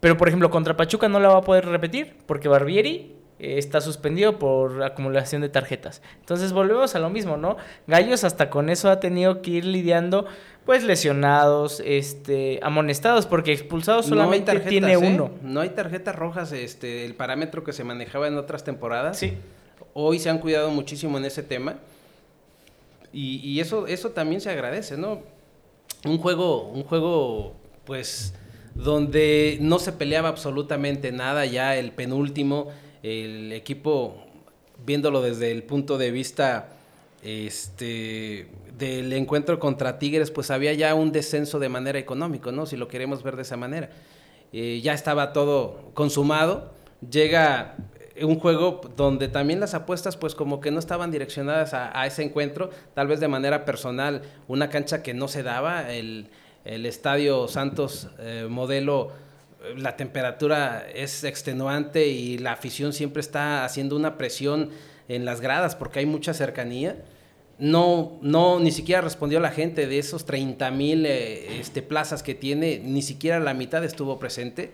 [0.00, 4.38] Pero, por ejemplo, contra Pachuca no la va a poder repetir, porque Barbieri está suspendido
[4.38, 6.00] por acumulación de tarjetas.
[6.20, 7.56] Entonces volvemos a lo mismo, ¿no?
[7.88, 10.26] Gallos hasta con eso ha tenido que ir lidiando,
[10.64, 14.96] pues lesionados, este, amonestados, porque expulsados solamente no tiene ¿eh?
[14.96, 15.32] uno.
[15.42, 19.18] No hay tarjetas rojas, este, el parámetro que se manejaba en otras temporadas.
[19.18, 19.34] Sí.
[19.92, 21.76] Hoy se han cuidado muchísimo en ese tema.
[23.12, 25.20] Y, y eso, eso también se agradece, ¿no?
[26.04, 28.34] Un juego, un juego, pues,
[28.74, 32.68] donde no se peleaba absolutamente nada, ya el penúltimo,
[33.02, 34.16] el equipo,
[34.84, 36.70] viéndolo desde el punto de vista
[37.22, 42.66] este, del encuentro contra Tigres, pues había ya un descenso de manera económica, ¿no?
[42.66, 43.90] Si lo queremos ver de esa manera.
[44.52, 46.72] Eh, ya estaba todo consumado,
[47.08, 47.76] llega
[48.20, 52.70] un juego donde también las apuestas pues como que no estaban direccionadas a, ese encuentro,
[52.94, 56.28] tal vez de manera personal, una cancha que no se daba, el,
[56.64, 59.12] el Estadio Santos eh, modelo,
[59.76, 64.70] la temperatura es extenuante y la afición siempre está haciendo una presión
[65.08, 66.96] en las gradas porque hay mucha cercanía.
[67.58, 72.34] No, no, ni siquiera respondió la gente de esos 30 mil eh, este, plazas que
[72.34, 74.72] tiene, ni siquiera la mitad estuvo presente.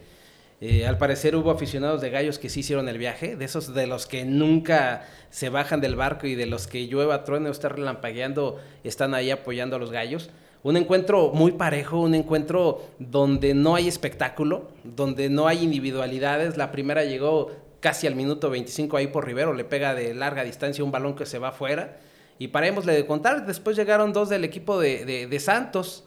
[0.60, 3.86] Eh, al parecer hubo aficionados de gallos que sí hicieron el viaje, de esos de
[3.86, 7.68] los que nunca se bajan del barco y de los que llueva, truene o está
[7.68, 10.30] relampagueando, están ahí apoyando a los gallos.
[10.62, 16.56] Un encuentro muy parejo, un encuentro donde no hay espectáculo, donde no hay individualidades.
[16.56, 20.82] La primera llegó casi al minuto 25 ahí por Rivero, le pega de larga distancia
[20.82, 21.98] un balón que se va afuera.
[22.40, 26.04] Y parémosle de contar, después llegaron dos del equipo de, de, de Santos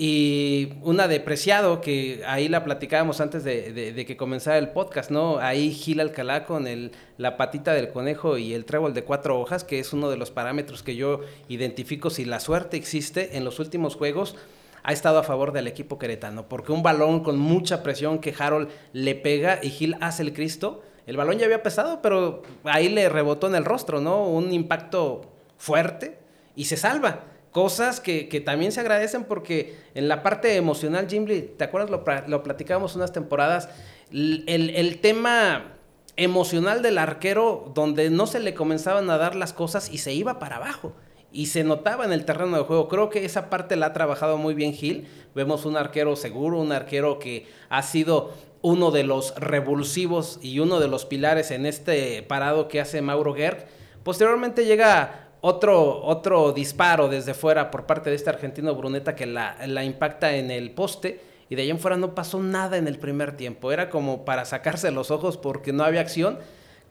[0.00, 5.38] y una de Preciado, que ahí la platicábamos antes de, que comenzara el podcast, ¿no?
[5.38, 9.64] Ahí Gil Alcalá con el, la patita del conejo y el trébol de cuatro hojas,
[9.64, 13.58] que es uno de los parámetros que yo identifico si la suerte existe en los
[13.58, 14.36] últimos juegos.
[14.84, 18.68] Ha estado a favor del equipo queretano, porque un balón con mucha presión que Harold
[18.92, 20.80] le pega y Gil hace el Cristo.
[21.08, 24.28] El balón ya había pesado, pero ahí le rebotó en el rostro, ¿no?
[24.28, 25.22] Un impacto
[25.56, 26.18] fuerte
[26.54, 27.24] y se salva
[27.58, 31.90] cosas que, que, también se agradecen porque en la parte emocional, Jim ¿te acuerdas?
[31.90, 33.68] Lo, lo platicábamos unas temporadas,
[34.12, 35.72] el, el, tema
[36.14, 40.38] emocional del arquero donde no se le comenzaban a dar las cosas y se iba
[40.38, 40.92] para abajo.
[41.32, 42.86] Y se notaba en el terreno de juego.
[42.86, 45.08] Creo que esa parte la ha trabajado muy bien Gil.
[45.34, 50.78] Vemos un arquero seguro, un arquero que ha sido uno de los revulsivos y uno
[50.78, 53.66] de los pilares en este parado que hace Mauro Gerg.
[54.04, 59.84] Posteriormente llega otro, otro disparo desde fuera por parte de este argentino Bruneta que la,
[59.84, 63.36] impacta en el poste y de ahí en fuera no pasó nada en el primer
[63.36, 63.72] tiempo.
[63.72, 66.38] Era como para sacarse los ojos porque no había acción.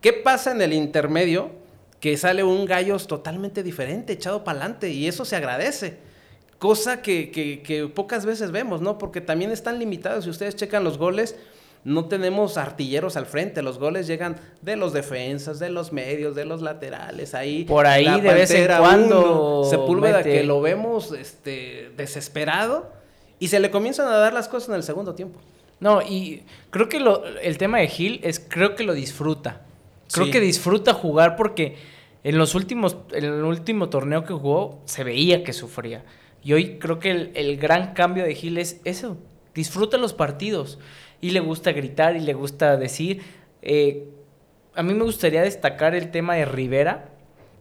[0.00, 1.50] ¿Qué pasa en el intermedio?
[2.00, 5.98] Que sale un gallos totalmente diferente, echado para adelante y eso se agradece.
[6.58, 8.98] Cosa que, que pocas veces vemos, ¿no?
[8.98, 10.24] Porque también están limitados.
[10.24, 11.36] Si ustedes checan los goles,
[11.88, 16.44] no tenemos artilleros al frente, los goles llegan de los defensas, de los medios, de
[16.44, 17.64] los laterales, ahí.
[17.64, 19.60] Por ahí de vez en cuando.
[19.62, 20.32] Uno, Sepúlveda mete.
[20.32, 22.92] que lo vemos este, desesperado
[23.38, 25.40] y se le comienzan a dar las cosas en el segundo tiempo.
[25.80, 29.62] No, y creo que lo, el tema de Gil es, creo que lo disfruta.
[30.12, 30.30] Creo sí.
[30.32, 31.76] que disfruta jugar porque
[32.22, 36.04] en los últimos, en el último torneo que jugó se veía que sufría.
[36.44, 39.16] Y hoy creo que el, el gran cambio de Gil es eso.
[39.54, 40.78] Disfruta los partidos
[41.20, 43.22] y le gusta gritar y le gusta decir.
[43.62, 44.08] Eh,
[44.74, 47.08] a mí me gustaría destacar el tema de Rivera.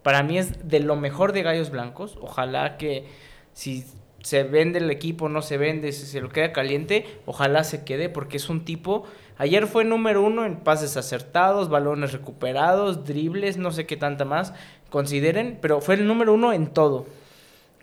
[0.04, 2.18] Para mí es de lo mejor de Gallos Blancos.
[2.22, 3.06] Ojalá que
[3.54, 3.86] si
[4.22, 8.10] se vende el equipo, no se vende, si se lo queda caliente, ojalá se quede
[8.10, 9.06] porque es un tipo
[9.40, 14.54] Ayer fue número uno en pases acertados, balones recuperados, dribles, no sé qué tanta más
[14.90, 17.06] consideren, pero fue el número uno en todo.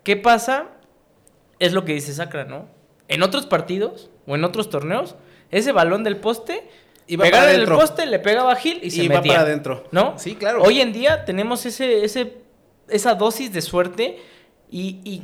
[0.03, 0.67] ¿Qué pasa?
[1.59, 2.67] Es lo que dice Sacra, ¿no?
[3.07, 5.15] En otros partidos o en otros torneos,
[5.57, 6.67] ese balón del poste
[7.07, 9.33] Iba pegaba para en el poste, le pegaba a Gil y se Iba metía.
[9.33, 9.83] para adentro.
[9.91, 10.17] ¿No?
[10.17, 10.63] Sí, claro.
[10.63, 12.37] Hoy en día tenemos ese, ese,
[12.89, 14.17] esa dosis de suerte
[14.71, 15.21] y, y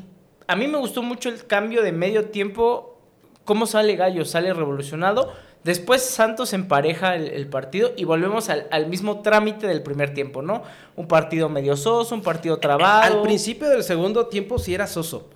[0.47, 2.99] a mí me gustó mucho el cambio de medio tiempo,
[3.45, 5.33] cómo sale Gallo, sale revolucionado.
[5.63, 10.41] Después Santos empareja el, el partido y volvemos al, al mismo trámite del primer tiempo,
[10.41, 10.63] ¿no?
[10.95, 13.17] Un partido medio soso, un partido trabado.
[13.17, 15.29] Al principio del segundo tiempo sí era soso.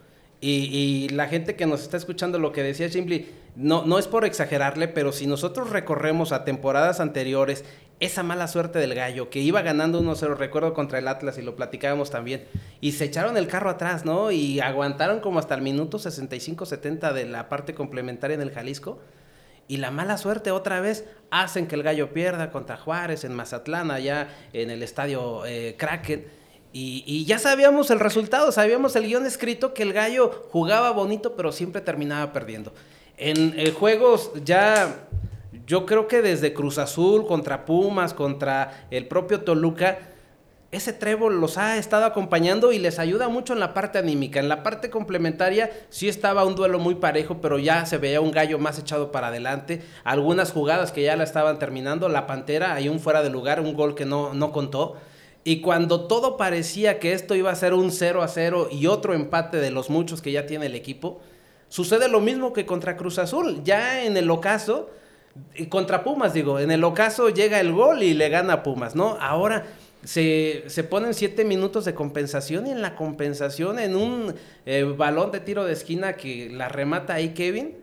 [0.47, 0.69] Y,
[1.07, 4.25] y la gente que nos está escuchando lo que decía Chimbly, no, no es por
[4.25, 7.65] exagerarle, pero si nosotros recorremos a temporadas anteriores,
[7.99, 11.55] esa mala suerte del gallo, que iba ganando 1-0, recuerdo contra el Atlas y lo
[11.55, 12.45] platicábamos también,
[12.79, 14.29] y se echaron el carro atrás, ¿no?
[14.29, 18.99] Y aguantaron como hasta el minuto 65-70 de la parte complementaria en el Jalisco.
[19.67, 23.89] Y la mala suerte otra vez hacen que el gallo pierda contra Juárez en Mazatlán,
[23.89, 26.44] allá en el estadio eh, Kraken.
[26.77, 31.53] Y, ya sabíamos el resultado, sabíamos el guion escrito que el gallo jugaba bonito, pero
[31.53, 32.73] siempre terminaba perdiendo.
[33.15, 35.07] En eh, juegos ya,
[35.65, 39.99] yo creo que desde Cruz Azul, contra Pumas, contra el propio Toluca,
[40.69, 44.41] ese trébol los ha estado acompañando y les ayuda mucho en la parte anímica.
[44.41, 48.31] En la parte complementaria sí estaba un duelo muy parejo, pero ya se veía un
[48.31, 49.81] gallo más echado para adelante.
[50.03, 52.09] Algunas jugadas que ya la estaban terminando.
[52.09, 54.97] La Pantera, hay un fuera de lugar, un gol que no, no contó.
[55.47, 59.13] Y cuando todo parecía que esto iba a ser un 0 a 0 y otro
[59.13, 61.21] empate de los muchos que ya tiene el equipo,
[61.69, 63.61] sucede lo mismo que contra Cruz Azul.
[63.63, 64.89] Ya en el ocaso,
[65.69, 69.19] contra Pumas digo, en el ocaso llega el gol y le gana a Pumas, ¿no?
[69.21, 69.67] Ahora
[70.03, 74.33] se, se ponen siete minutos de compensación y en la compensación, en un
[74.65, 77.75] eh, balón de tiro de esquina que la remata ahí Kevin,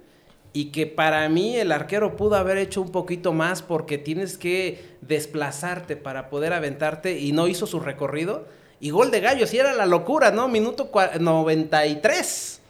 [0.52, 4.84] y que para mí el arquero pudo haber hecho un poquito más porque tienes que
[5.00, 8.46] desplazarte para poder aventarte y no hizo su recorrido.
[8.80, 10.48] Y gol de gallo, sí era la locura, ¿no?
[10.48, 12.60] Minuto cua- 93.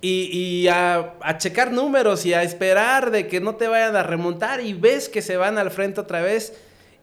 [0.00, 4.60] Y, y a checar números y a esperar de que no te vayan a remontar
[4.60, 6.54] y ves que se van al frente otra vez.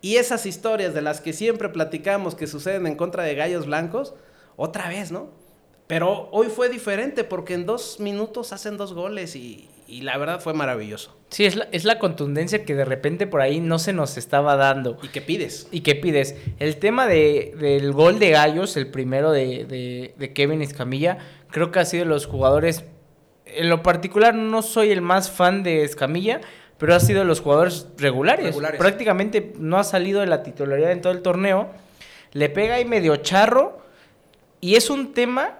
[0.01, 4.13] Y esas historias de las que siempre platicamos que suceden en contra de gallos blancos,
[4.55, 5.29] otra vez, ¿no?
[5.87, 10.39] Pero hoy fue diferente porque en dos minutos hacen dos goles y, y la verdad
[10.39, 11.15] fue maravilloso.
[11.29, 14.55] Sí, es la, es la contundencia que de repente por ahí no se nos estaba
[14.55, 14.97] dando.
[15.03, 15.67] ¿Y qué pides?
[15.71, 16.35] ¿Y qué pides?
[16.59, 21.17] El tema de, del gol de Gallos, el primero de, de, de Kevin Escamilla,
[21.51, 22.85] creo que ha sido de los jugadores.
[23.45, 26.41] En lo particular, no soy el más fan de Escamilla,
[26.77, 28.47] pero ha sido de los jugadores regulares.
[28.47, 28.79] Regulares.
[28.79, 31.69] Prácticamente no ha salido de la titularidad en todo el torneo.
[32.33, 33.79] Le pega ahí medio charro.
[34.61, 35.59] Y es un tema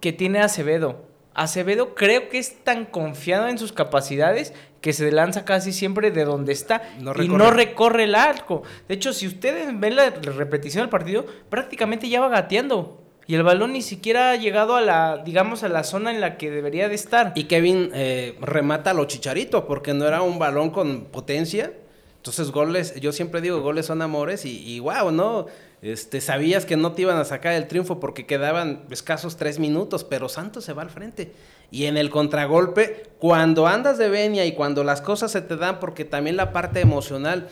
[0.00, 1.07] que tiene Acevedo.
[1.38, 6.24] Acevedo creo que es tan confiado en sus capacidades que se lanza casi siempre de
[6.24, 8.62] donde está No y no recorre el arco.
[8.88, 13.00] De hecho, si ustedes ven la repetición del partido, prácticamente ya va gateando.
[13.28, 16.38] Y el balón ni siquiera ha llegado a la, digamos, a la zona en la
[16.38, 17.32] que debería de estar.
[17.34, 21.72] Y Kevin eh, remata a lo chicharito porque no era un balón con potencia.
[22.16, 25.46] Entonces goles, yo siempre digo, goles son amores y, y wow, ¿no?
[25.80, 30.04] Este, sabías que no te iban a sacar el triunfo porque quedaban escasos tres minutos,
[30.04, 31.32] pero Santos se va al frente.
[31.70, 35.78] Y en el contragolpe, cuando andas de venia y cuando las cosas se te dan,
[35.78, 37.48] porque también la parte emocional,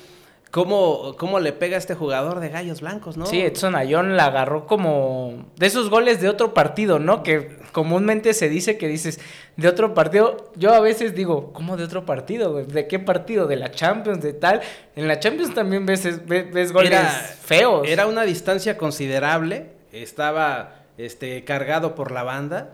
[0.50, 3.26] cómo, cómo le pega a este jugador de gallos blancos, ¿no?
[3.26, 7.22] Sí, Edson Ayón la agarró como de esos goles de otro partido, ¿no?
[7.22, 9.20] Que comúnmente se dice que dices
[9.56, 10.52] de otro partido.
[10.56, 12.54] Yo a veces digo, ¿cómo de otro partido?
[12.64, 13.46] ¿De qué partido?
[13.46, 14.22] ¿De la Champions?
[14.22, 14.62] ¿De tal?
[14.94, 17.86] En la Champions también ves, ves, ves goles Era- feos.
[17.86, 22.70] Era una distancia considerable, estaba este, cargado por la banda,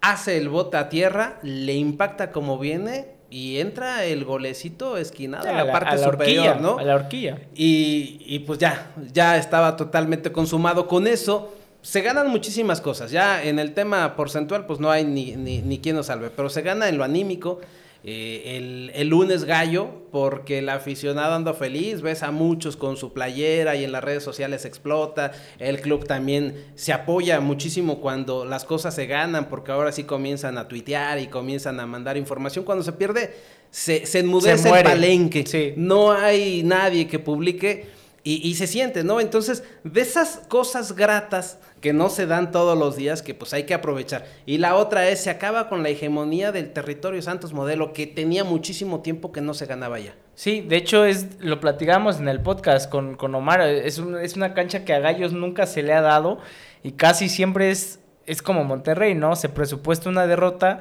[0.00, 5.56] hace el bote a tierra, le impacta como viene y entra el golecito esquinado en
[5.56, 6.78] a la parte a la superior, horquilla, ¿no?
[6.78, 7.40] A la horquilla.
[7.56, 11.52] Y, y pues ya, ya estaba totalmente consumado con eso.
[11.82, 13.10] Se ganan muchísimas cosas.
[13.10, 16.30] Ya en el tema porcentual, pues no hay ni, ni, ni quien nos salve.
[16.30, 17.60] Pero se gana en lo anímico.
[18.06, 23.14] Eh, el, el lunes gallo, porque el aficionado anda feliz, ves a muchos con su
[23.14, 25.32] playera y en las redes sociales explota.
[25.58, 30.58] El club también se apoya muchísimo cuando las cosas se ganan, porque ahora sí comienzan
[30.58, 32.66] a tuitear y comienzan a mandar información.
[32.66, 33.34] Cuando se pierde,
[33.70, 35.46] se, se enmudece el palenque.
[35.46, 35.72] Sí.
[35.78, 37.86] No hay nadie que publique
[38.22, 39.18] y, y se siente, ¿no?
[39.18, 43.64] Entonces, de esas cosas gratas que no se dan todos los días, que pues hay
[43.64, 44.24] que aprovechar.
[44.46, 48.42] Y la otra es, se acaba con la hegemonía del territorio Santos Modelo, que tenía
[48.42, 50.14] muchísimo tiempo que no se ganaba ya.
[50.34, 53.60] Sí, de hecho es lo platicamos en el podcast con, con Omar.
[53.60, 56.38] Es, un- es una cancha que a Gallos nunca se le ha dado
[56.82, 59.36] y casi siempre es, es como Monterrey, ¿no?
[59.36, 60.78] Se presupuesta una derrota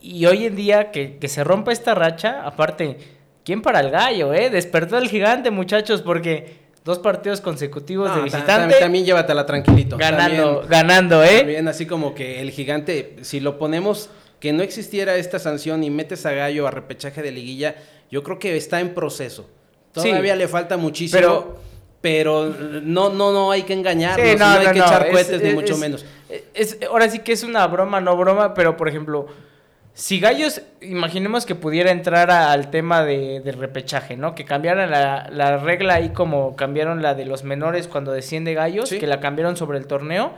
[0.00, 2.98] y hoy en día que, que se rompa esta racha, aparte
[3.44, 4.48] ¿quién para el gallo, eh?
[4.50, 8.52] Despertó el gigante, muchachos, porque dos partidos consecutivos de No, visitante.
[8.52, 9.98] También, también llévatela tranquilito.
[9.98, 11.38] ganando, También- ganando, ¿eh?
[11.38, 14.08] También así como que el gigante, si lo ponemos
[14.40, 17.74] que no existiera esta sanción y metes a Gallo a repechaje de liguilla,
[18.10, 19.46] yo creo que está en proceso.
[19.96, 20.10] Sí.
[20.10, 21.56] Todavía le falta muchísimo, Pero-
[22.00, 25.50] pero, no, no, no hay que engañarnos, Sí, no, hay que echar es- cohetes ni
[25.54, 26.06] mucho es- menos.
[26.54, 29.26] es- ahora sí que es una broma, no broma, pero por ejemplo,
[29.98, 34.34] si Gallos, imaginemos que pudiera entrar a- al tema de, del repechaje, ¿no?
[34.34, 38.90] Que cambiaran la, la regla ahí como cambiaron la de los menores cuando desciende Gallos,
[38.90, 38.98] Sí.
[38.98, 40.32] que la cambiaron sobre el torneo.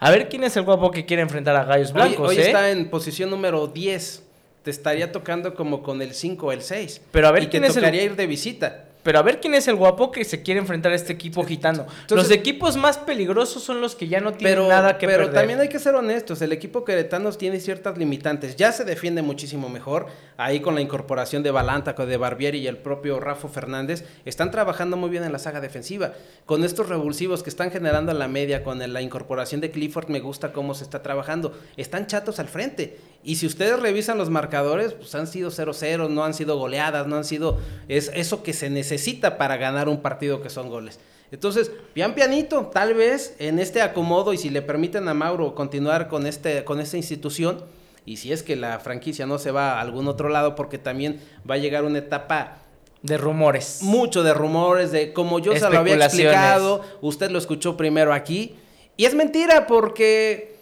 [0.00, 2.46] A ver quién es el guapo que quiere enfrentar a Gallos Hoy, Blancos, hoy ¿eh?
[2.46, 4.24] está en posición número 10.
[4.62, 7.02] Te estaría tocando como con el 5 o el 6.
[7.10, 8.84] Pero a ver y quién te es el- ir de visita.
[9.02, 11.86] Pero a ver quién es el guapo que se quiere enfrentar a este equipo gitano.
[12.10, 15.34] los equipos más peligrosos son los que ya no tienen Pero, nada que pero perder.
[15.34, 18.56] también hay que ser honestos, el equipo queretano tiene ciertas limitantes.
[18.56, 20.06] Ya se defiende muchísimo mejor.
[20.36, 24.96] Ahí con la incorporación de Balanta, de Barbieri y el propio Rafa Fernández, están trabajando
[24.96, 26.12] muy bien en la saga defensiva.
[26.46, 30.20] Con estos revulsivos que están generando en la media, con la incorporación de Clifford, me
[30.20, 31.58] gusta cómo se está trabajando.
[31.76, 32.98] Están chatos al frente.
[33.24, 37.16] Y si ustedes revisan los marcadores, pues han sido 0-0, no han sido goleadas, no
[37.16, 38.87] han sido es eso que se necesita
[39.36, 40.98] para ganar un partido que son goles.
[41.30, 46.08] Entonces, pian pianito, tal vez en este acomodo y si le permiten a Mauro continuar
[46.08, 47.64] con este con esta institución
[48.06, 51.20] y si es que la franquicia no se va a algún otro lado porque también
[51.48, 52.58] va a llegar una etapa
[53.02, 53.80] De rumores.
[53.82, 58.56] mucho de rumores de como yo se lo había explicado, usted lo escuchó primero aquí
[58.96, 60.56] y es mentira porque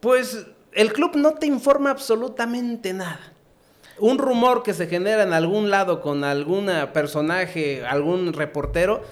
[0.00, 3.32] pues el club no te informa absolutamente nada.
[4.00, 9.02] Un rumor que se genera en algún lado con algún personaje, algún reportero,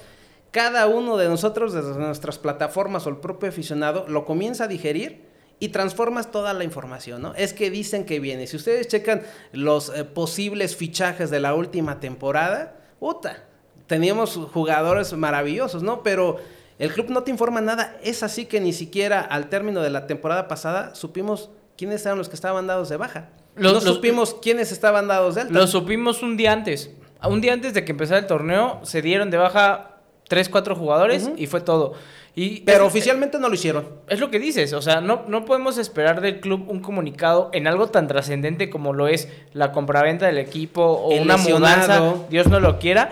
[0.51, 5.29] cada uno de nosotros desde nuestras plataformas o el propio aficionado lo comienza a digerir
[5.59, 7.35] y transformas toda la información, ¿no?
[7.35, 8.47] Es que dicen que viene.
[8.47, 9.21] Si ustedes checan
[9.51, 13.43] los eh, posibles fichajes de la última temporada, puta,
[13.85, 16.01] teníamos jugadores maravillosos, ¿no?
[16.01, 16.37] Pero
[16.79, 17.97] el club no te informa nada.
[18.01, 22.29] Es así que ni siquiera al término de la temporada pasada supimos quiénes eran los
[22.29, 23.29] que estaban dados de baja.
[23.59, 25.53] Los- no los- supimos quiénes estaban dados de alta.
[25.53, 26.91] Lo supimos un día antes.
[27.27, 29.97] Un día antes de que empezara el torneo, se dieron de baja
[30.27, 31.93] 3, 4 jugadores y fue todo.
[32.35, 33.87] Y Pero es- oficialmente no lo hicieron.
[34.07, 37.67] Es lo que dices, o sea, no, no podemos esperar del club un comunicado en
[37.67, 41.99] algo tan trascendente como lo es la compraventa del equipo o El una lesionado.
[42.01, 43.09] mudanza, Dios no lo quiera,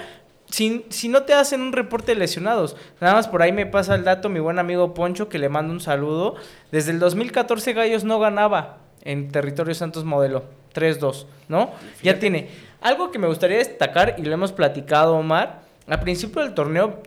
[0.49, 2.77] si, si no te hacen un reporte de lesionados.
[3.01, 5.73] Nada más por ahí me pasa el dato mi buen amigo Poncho, que le mando
[5.73, 6.35] un saludo.
[6.71, 11.71] Desde el 2014 Gallos no ganaba en territorio Santos Modelo, 3-2, ¿no?
[12.03, 12.49] Ya tiene.
[12.81, 17.01] Algo que me gustaría destacar, y lo hemos platicado, Omar, al principio del torneo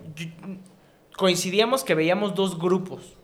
[1.16, 3.16] coincidíamos que veíamos dos grupos.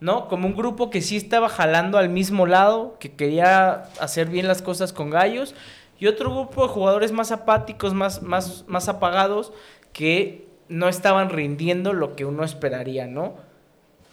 [0.00, 0.28] ¿no?
[0.28, 4.62] Como un grupo que sí estaba jalando al mismo lado, que quería hacer bien las
[4.62, 5.54] cosas con gallos,
[5.98, 9.52] y otro grupo de jugadores más apáticos, más, más, más apagados,
[9.92, 13.34] que no estaban rindiendo lo que uno esperaría, ¿no?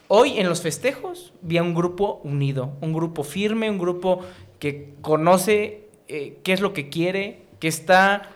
[0.07, 4.19] Hoy en los festejos vi a un grupo unido, un grupo firme, un grupo
[4.59, 8.29] que conoce eh, qué es lo que quiere, que está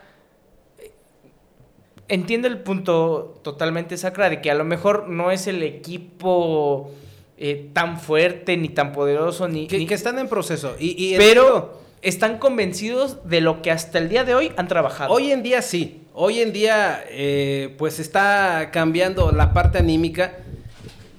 [2.08, 6.90] entiendo el punto totalmente sacra de que a lo mejor no es el equipo
[7.38, 10.74] eh, tan fuerte ni tan poderoso ni, Que, ni- que están en proceso.
[10.78, 15.12] Y, y pero están convencidos de lo que hasta el día de hoy han trabajado.
[15.12, 15.98] hoy en día sí.
[16.12, 20.36] Hoy en día, eh, pues está cambiando la parte anímica.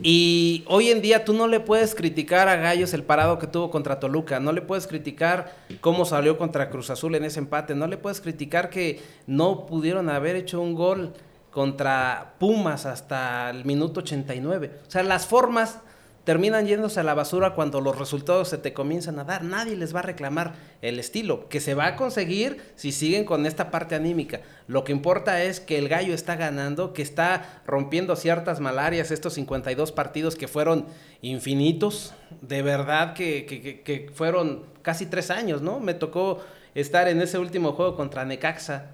[0.04, 3.70] Y hoy en día tú no le puedes criticar a Gallos el parado que tuvo
[3.70, 7.88] contra Toluca, no le puedes criticar cómo salió contra Cruz Azul en ese empate, no
[7.88, 11.14] le puedes criticar que no pudieron haber hecho un gol
[11.52, 14.80] contra Pumas hasta el minuto 89.
[14.88, 15.80] O sea, las formas
[16.24, 19.44] terminan yéndose a la basura cuando los resultados se te comienzan a dar.
[19.44, 23.46] Nadie les va a reclamar el estilo, que se va a conseguir si siguen con
[23.46, 24.42] esta parte anímica.
[24.68, 29.34] Lo que importa es que el gallo está ganando, que está rompiendo ciertas malarias, estos
[29.34, 30.86] 52 partidos que fueron
[31.22, 35.80] infinitos, de verdad que, que- que- fueron casi tres años, ¿no?
[35.80, 36.40] Me tocó
[36.76, 38.92] estar en ese último juego contra Necaxa,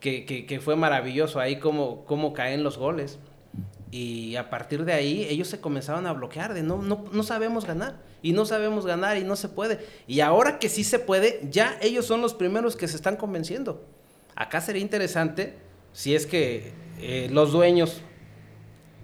[0.00, 3.18] que, que- fue maravilloso ahí cómo, cómo caen los goles.
[3.94, 7.64] Y a partir de ahí ellos se comenzaron a bloquear de no, no, no sabemos
[7.64, 7.94] ganar.
[8.22, 9.86] Y no sabemos ganar y no se puede.
[10.08, 13.86] Y ahora que sí se puede, ya ellos son los primeros que se están convenciendo.
[14.34, 15.54] Acá sería interesante
[15.92, 18.00] si es que eh, los dueños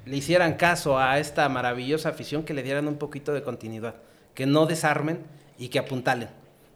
[0.07, 3.95] le hicieran caso a esta maravillosa afición que le dieran un poquito de continuidad.
[4.35, 5.21] Que no desarmen
[5.57, 6.31] y que apuntalen.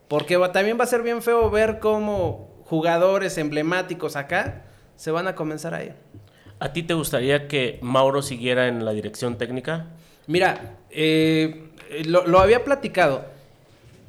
[0.06, 5.34] Porque también va a ser bien feo ver cómo jugadores emblemáticos acá se van a
[5.34, 5.96] comenzar a ir.
[6.58, 9.86] ¿A ti te gustaría que Mauro siguiera en la dirección técnica?
[10.26, 11.68] Mira, eh,
[12.06, 13.24] lo, lo había platicado.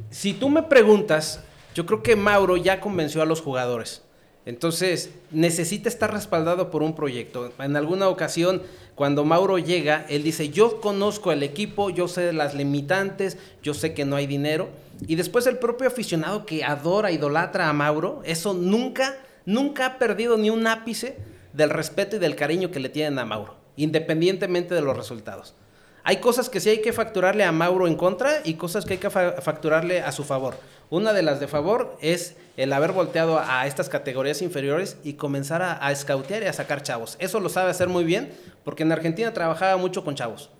[0.09, 1.43] Si tú me preguntas,
[1.73, 4.03] yo creo que Mauro ya convenció a los jugadores.
[4.45, 7.51] Entonces, necesita estar respaldado por un proyecto.
[7.57, 8.61] En alguna ocasión,
[8.93, 13.95] cuando Mauro llega, él dice, yo conozco el equipo, yo sé las limitantes, yo sé
[13.95, 14.69] que no hay dinero.
[15.07, 20.37] Y después el propio aficionado que adora, idolatra a Mauro, eso nunca, nunca ha perdido
[20.37, 21.17] ni un ápice
[21.55, 25.55] del respeto y del cariño que le tienen a Mauro, independientemente de los resultados.
[26.03, 28.99] Hay cosas que sí hay que facturarle a Mauro en contra y cosas que hay
[28.99, 30.55] que facturarle a su favor.
[30.91, 35.63] Una de las de favor es el haber volteado a estas categorías inferiores y comenzar
[35.63, 37.15] a, a escautear y a sacar chavos.
[37.19, 38.31] Eso lo sabe hacer muy bien
[38.63, 40.51] porque en Argentina trabajaba mucho con chavos.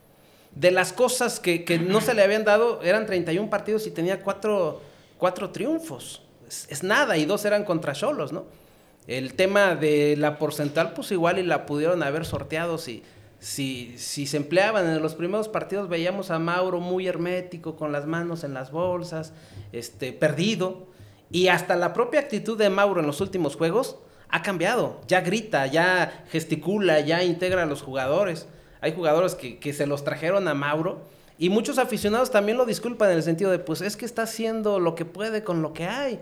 [0.56, 4.82] De las cosas que, no se le habían dado, eran 31 partidos y tenía cuatro,
[5.52, 6.22] triunfos.
[6.48, 8.46] Es, nada, y dos eran contra Cholos, ¿no?
[9.08, 13.04] El tema de la porcentual, pues igual y la pudieron haber sorteado si
[13.46, 18.08] si, si se empleaban en los primeros partidos, veíamos a Mauro muy hermético, con las
[18.08, 19.34] manos en las bolsas,
[19.72, 20.88] este, perdido.
[21.30, 23.98] Y hasta la propia actitud de Mauro en los últimos juegos
[24.30, 25.00] ha cambiado.
[25.08, 28.48] Ya grita, ya gesticula, ya integra a los jugadores.
[28.82, 31.02] Hay jugadores que, que se los trajeron a Mauro.
[31.38, 34.80] Y muchos aficionados también lo disculpan en el sentido de, pues es que está haciendo
[34.80, 36.20] lo que puede con lo que hay.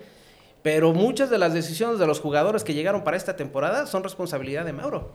[0.64, 4.66] Pero muchas de las decisiones de los jugadores que llegaron para esta temporada son responsabilidad
[4.66, 5.11] de Mauro.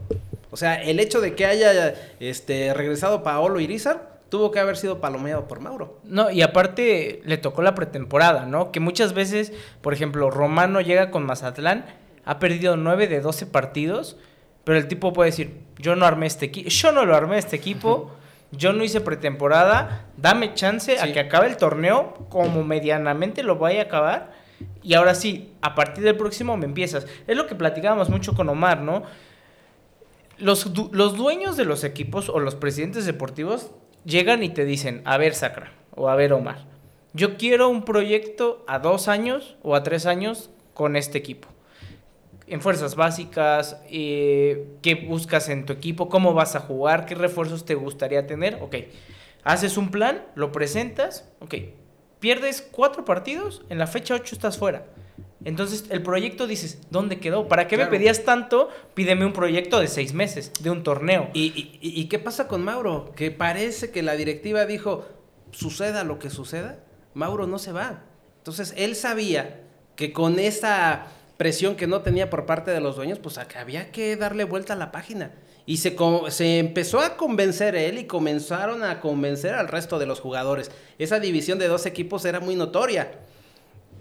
[0.51, 4.99] O sea, el hecho de que haya este, regresado Paolo Irizar tuvo que haber sido
[5.01, 5.99] palomeado por Mauro.
[6.03, 8.71] No, y aparte le tocó la pretemporada, ¿no?
[8.71, 11.85] Que muchas veces, por ejemplo, Romano llega con Mazatlán,
[12.25, 14.17] ha perdido 9 de 12 partidos,
[14.63, 17.55] pero el tipo puede decir, yo no armé este equipo, yo no lo armé este
[17.55, 18.11] equipo,
[18.51, 23.81] yo no hice pretemporada, dame chance a que acabe el torneo como medianamente lo vaya
[23.81, 24.38] a acabar.
[24.83, 27.05] Y ahora sí, a partir del próximo me empiezas.
[27.27, 29.03] Es lo que platicábamos mucho con Omar, ¿no?
[30.39, 30.73] los,
[31.17, 33.71] dueños de los equipos o los presidentes deportivos
[34.05, 36.65] llegan y te dicen, a ver, Sacra, o a ver, Omar,
[37.13, 41.47] yo quiero un proyecto a dos años o a tres años con este equipo.
[42.47, 47.65] En fuerzas básicas, eh, qué buscas en tu equipo, cómo vas a jugar, qué refuerzos
[47.65, 48.57] te gustaría tener.
[48.61, 48.75] Ok,
[49.43, 51.55] haces un plan, lo presentas, ok,
[52.19, 54.85] pierdes cuatro partidos, en la fecha 8 estás fuera.
[55.45, 57.47] Entonces el proyecto dices, ¿dónde quedó?
[57.47, 58.69] ¿Para qué me pedías tanto?
[58.93, 61.29] Pídeme un proyecto de seis meses, de un torneo.
[61.33, 63.13] ¿Y, qué pasa con Mauro?
[63.15, 65.05] Que parece que la directiva dijo,
[65.51, 66.79] suceda lo que suceda,
[67.13, 68.03] Mauro no se va.
[68.37, 69.61] Entonces él sabía
[69.95, 71.07] que con esa
[71.37, 74.77] presión que no tenía por parte de los dueños, pues había que darle vuelta a
[74.77, 75.31] la página.
[75.69, 75.95] Y se,
[76.29, 80.71] se empezó a convencer él y comenzaron a convencer al resto de los jugadores.
[80.97, 83.11] Esa división de dos equipos era muy notoria.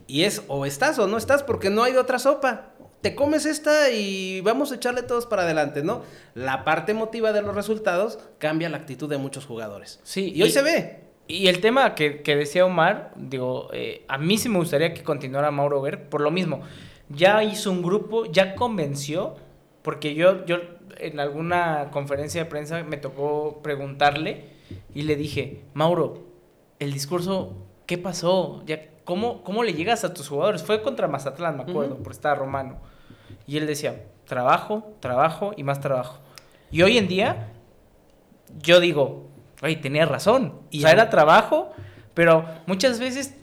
[0.07, 2.71] Y es o estás o no estás porque no hay de otra sopa.
[3.03, 6.05] Te comes esta y vamos a echarle todos para adelante, ¿no?
[6.33, 10.01] La parte emotiva de los resultados cambia la actitud de muchos jugadores.
[10.05, 10.33] Sí.
[10.35, 11.01] Y, hoy se ve.
[11.27, 15.51] Y el tema que, decía Omar, digo, eh, a mí sí me gustaría que continuara
[15.51, 16.62] Mauro Ver por lo mismo.
[17.11, 19.37] Ya hizo un grupo, ya convenció,
[19.83, 24.45] porque yo, yo en alguna conferencia de prensa me tocó preguntarle
[24.95, 26.24] y le dije, Mauro,
[26.78, 27.55] el discurso,
[27.86, 28.62] ¿qué pasó?
[28.66, 30.62] Ya ¿cómo, ¿cómo le llegas a tus jugadores?
[30.62, 32.76] Fue contra Mazatlán, me acuerdo, por estar Romano.
[33.47, 36.18] Y él decía, trabajo, trabajo y más trabajo.
[36.70, 37.49] Y hoy en día,
[38.62, 39.26] yo digo,
[39.62, 40.53] oye, tenía razón.
[40.70, 41.72] Y o sea, era trabajo,
[42.12, 43.34] pero muchas veces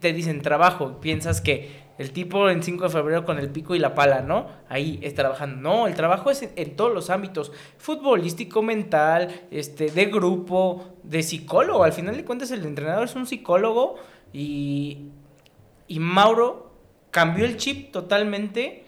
[0.00, 3.78] te dicen trabajo, piensas que el tipo en 5 de febrero con el pico y
[3.78, 4.46] la pala, ¿no?
[4.68, 5.56] Ahí está trabajando.
[5.60, 11.84] No, el trabajo es en, todos los ámbitos, futbolístico, mental, este, de grupo, de psicólogo.
[11.84, 13.96] Al final de cuentas el entrenador es un psicólogo
[14.32, 15.08] y,
[15.86, 16.72] y Mauro
[17.10, 18.86] cambió el chip totalmente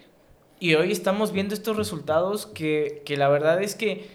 [0.59, 4.09] y hoy estamos viendo estos resultados que, que la verdad es que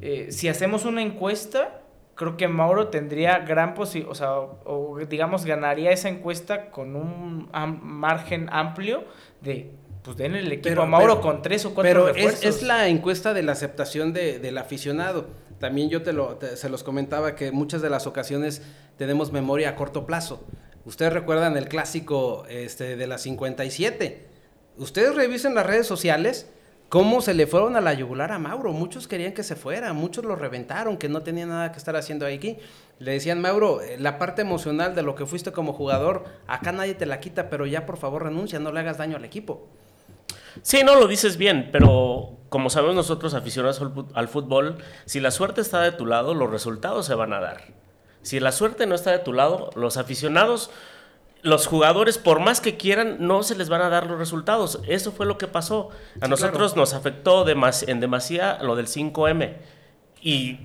[0.00, 1.80] eh, si hacemos una encuesta,
[2.18, 7.48] creo que Mauro tendría gran posibilidad, o sea, o, digamos ganaría esa encuesta con un
[7.80, 9.04] margen amplio
[9.40, 9.70] de
[10.02, 13.34] pues den el equipo a Mauro con tres o cuatro pero Es, es la encuesta
[13.34, 15.28] de la aceptación de, del aficionado.
[15.60, 18.62] También yo te lo, se los comentaba que muchas de las ocasiones
[18.96, 20.44] tenemos memoria a corto plazo.
[20.84, 24.26] Ustedes recuerdan el clásico este, de la 57.
[24.76, 26.50] Ustedes revisen las redes sociales
[26.88, 28.72] cómo se le fueron a la yugular a Mauro.
[28.72, 32.26] Muchos querían que se fuera, muchos lo reventaron, que no tenía nada que estar haciendo
[32.26, 32.58] aquí.
[32.98, 36.94] Le decían, Mauro, eh, la parte emocional de lo que fuiste como jugador, acá nadie
[36.94, 39.68] te la quita, pero ya por favor renuncia, no le hagas daño al equipo.
[40.62, 43.80] Sí, no lo dices bien, pero como sabemos nosotros aficionados
[44.14, 47.62] al fútbol, si la suerte está de tu lado, los resultados se van a dar.
[48.22, 50.70] Si la suerte no está de tu lado, los aficionados,
[51.42, 54.80] los jugadores, por más que quieran, no se les van a dar los resultados.
[54.86, 55.90] Eso fue lo que pasó.
[56.20, 59.56] A nosotros nos afectó en demasía lo del 5M.
[60.20, 60.60] Y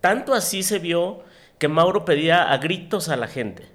[0.00, 1.22] tanto así se vio
[1.58, 3.68] que Mauro pedía a gritos a la gente.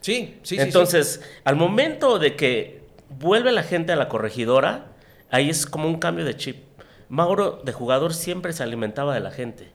[0.00, 0.60] Sí, sí, sí.
[0.60, 4.92] Entonces, al momento de que vuelve la gente a la corregidora,
[5.30, 6.64] ahí es como un cambio de chip.
[7.08, 9.70] Mauro de jugador siempre se alimentaba de la gente.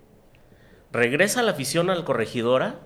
[0.91, 2.79] Regresa la afición al corregidora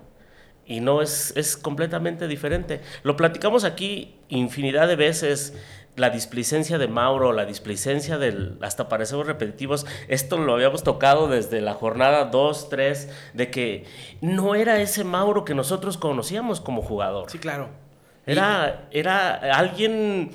[0.72, 2.80] y no es, es completamente diferente.
[3.02, 5.54] Lo platicamos aquí infinidad de veces
[5.96, 11.60] la displicencia de Mauro, la displicencia del, hasta parecemos repetitivos, esto lo habíamos tocado desde
[11.60, 13.84] la jornada 2, 3, de que
[14.22, 17.30] no era ese Mauro que nosotros conocíamos como jugador.
[17.30, 17.68] Sí, claro.
[18.24, 20.30] Era, era alguien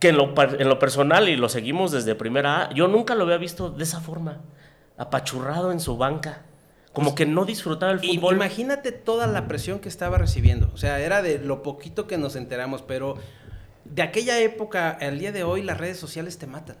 [0.00, 3.24] que en lo, en lo personal, y lo seguimos desde primera A, yo nunca lo
[3.24, 4.38] había visto de esa forma,
[4.96, 6.42] apachurrado en su banca.
[6.92, 8.34] Como que no disfrutaba el fútbol.
[8.34, 10.70] Imagínate toda la presión que estaba recibiendo.
[10.74, 13.16] O sea, era de lo poquito que nos enteramos, pero
[13.84, 16.76] de aquella época al día de hoy las redes sociales te matan.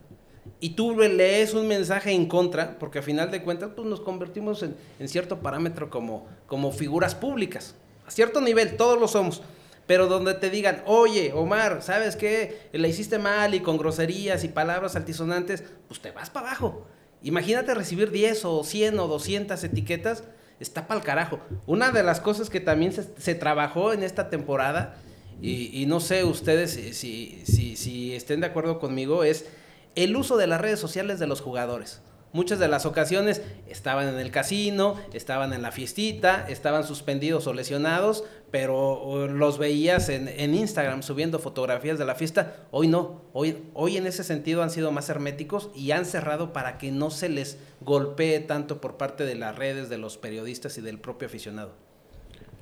[0.58, 4.62] Y tú lees un mensaje en contra, porque a final de cuentas pues, nos convertimos
[4.62, 7.74] en, en, cierto parámetro como, como figuras públicas.
[8.06, 9.42] A cierto nivel, todos lo somos.
[9.86, 12.68] Pero donde te digan, oye, Omar, ¿sabes qué?
[12.72, 16.86] La hiciste mal y con groserías y palabras altisonantes, pues te vas para abajo.
[17.22, 20.24] Imagínate recibir 10 o 100 o 200 etiquetas,
[20.58, 21.40] está para el carajo.
[21.66, 24.96] Una de las cosas que también se, se trabajó en esta temporada
[25.42, 29.46] y, no sé ustedes si, si, si, estén de acuerdo conmigo, es
[29.94, 32.00] el uso de las redes sociales de los jugadores.
[32.32, 37.54] Muchas de las ocasiones estaban en el casino, estaban en la fiestita, estaban suspendidos o
[37.54, 42.56] lesionados, pero los veías en, en, Instagram subiendo fotografías de la fiesta.
[42.70, 46.78] Hoy no, hoy, hoy en ese sentido han sido más herméticos y han cerrado para
[46.78, 50.82] que no se les golpee tanto por parte de las redes, de los periodistas y
[50.82, 51.74] del propio aficionado.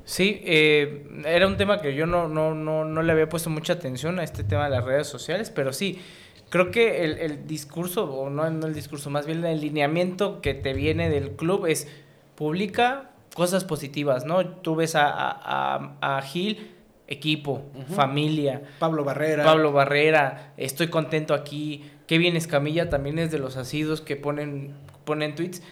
[0.09, 3.75] Sí, eh, era un tema que yo no, no, no, no, le había puesto mucha
[3.75, 6.01] atención a este tema de las redes sociales, pero sí,
[6.49, 10.55] creo que el, el discurso, o no, no, el discurso, más bien el lineamiento que
[10.55, 11.89] te viene del club es
[12.35, 14.47] publica cosas positivas, ¿no?
[14.47, 16.71] Tú ves a, a, a Gil,
[17.07, 17.95] equipo, uh -huh.
[17.95, 18.63] familia.
[18.79, 19.45] Pablo Barrera.
[19.45, 21.85] Pablo Barrera, estoy contento aquí.
[22.07, 24.75] Kevin Escamilla también es de los asidos que ponen,
[25.05, 25.63] ponen tweets.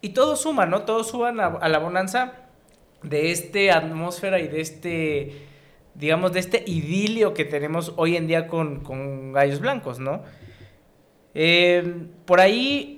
[0.00, 0.82] Y todo suma, ¿no?
[0.82, 2.32] Todos suban a, a la bonanza
[3.02, 5.32] de esta atmósfera y de este,
[5.98, 10.22] digamos, de este idilio que tenemos hoy en día con, con Gallos Blancos, ¿no?
[11.34, 12.96] Eh, por ahí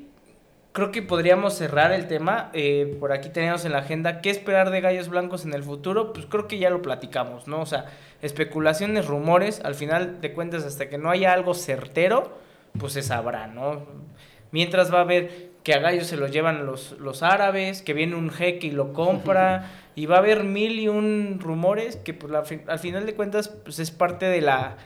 [0.72, 2.50] creo que podríamos cerrar el tema.
[2.52, 6.12] Eh, por aquí tenemos en la agenda qué esperar de Gallos Blancos en el futuro.
[6.12, 7.60] Pues creo que ya lo platicamos, ¿no?
[7.60, 7.86] O sea,
[8.22, 12.38] especulaciones, rumores, al final de cuentas, hasta que no haya algo certero,
[12.78, 13.86] pues se sabrá, ¿no?
[14.52, 18.14] Mientras va a haber que a Gallos se lo llevan los, los árabes, que viene
[18.14, 22.30] un jeque y lo compra, y va a haber mil y un rumores que pues,
[22.30, 24.76] la, al final de cuentas pues, es parte de la,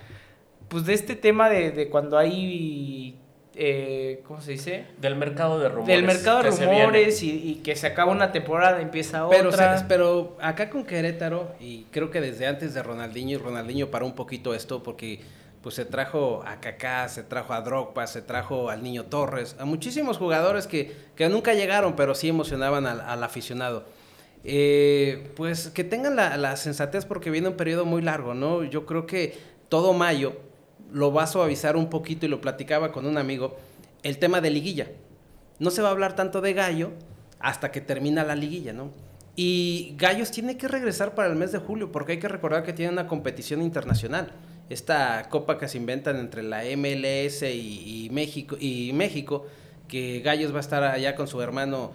[0.69, 3.19] pues de este tema de, de cuando hay,
[3.55, 4.87] eh, ¿cómo se dice?
[5.03, 5.95] Del mercado de rumores.
[5.95, 9.37] Del mercado de rumores y, y, que se acaba una temporada, empieza otra.
[9.37, 9.85] Pero, ¿sabes?
[9.87, 14.15] pero acá con Querétaro, y creo que desde antes de Ronaldinho, y Ronaldinho paró un
[14.15, 15.21] poquito esto porque
[15.61, 19.67] pues se trajo a Kaká, se trajo a Drogba, se trajo al Niño Torres, a
[19.67, 23.85] muchísimos jugadores que, que nunca llegaron, pero sí emocionaban al, al aficionado.
[24.45, 28.64] Eh, pues que tengan la, sensatez porque viene un periodo muy largo, ¿no?
[28.64, 29.38] Yo creo que
[29.68, 30.34] todo mayo
[30.90, 33.57] lo va a suavizar un poquito y lo platicaba con un amigo,
[34.03, 34.88] el tema de liguilla.
[35.59, 36.90] No se va a hablar tanto de Gallo
[37.38, 38.90] hasta que termina la liguilla, ¿no?
[39.36, 42.72] Y Gallos tiene que regresar para el mes de julio porque hay que recordar que
[42.72, 44.32] tiene una competición internacional
[44.72, 49.47] esta copa que se inventan entre la MLS y, y, México, y México,
[49.88, 51.93] que Gallos va a estar allá con su hermano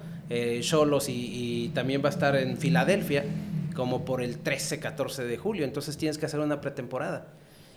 [0.62, 3.24] Cholos eh, y, y, también va a estar en Filadelfia,
[3.76, 5.66] como por el 13-14 de julio.
[5.66, 7.28] Entonces tienes que hacer una pretemporada.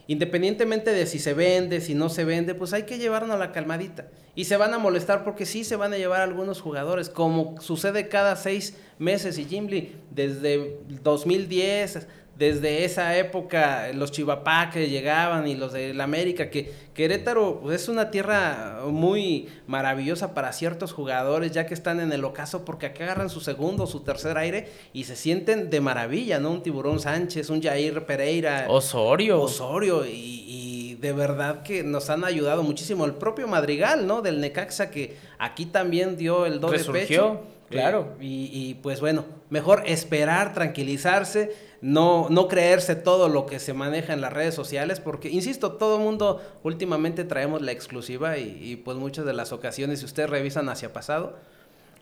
[0.07, 3.53] Independientemente de si se vende, si no se vende, pues hay que llevarnos a la
[3.53, 4.09] calmadita.
[4.34, 8.09] Y se van a molestar porque sí se van a llevar algunos jugadores, como sucede
[8.09, 9.38] cada seis meses.
[9.38, 12.09] Y Jim Lee, desde 2010
[12.41, 17.82] desde esa época los Chivapá que llegaban y los de la América, que Querétaro pues,
[17.82, 22.86] es una tierra muy maravillosa para ciertos jugadores, ya que están en el ocaso, porque
[22.86, 26.53] acá agarran su segundo su tercer aire y se sienten de maravilla, ¿no?
[26.53, 28.64] Un Tiburón Sánchez, un Jair Pereira.
[28.70, 29.43] Osorio.
[29.43, 33.05] Osorio, y, y de verdad que nos han ayudado muchísimo.
[33.05, 34.22] El propio Madrigal, ¿no?
[34.22, 37.41] Del Necaxa, que aquí también dio el doble Resurgió, pecho.
[37.68, 38.16] Claro.
[38.18, 44.12] Y, y pues bueno, mejor esperar, tranquilizarse no, no creerse todo lo que se maneja
[44.12, 48.96] en las redes sociales, porque, insisto, todo el mundo últimamente traemos la exclusiva y, pues
[48.98, 51.36] muchas de las ocasiones, si ustedes revisan hacia pasado,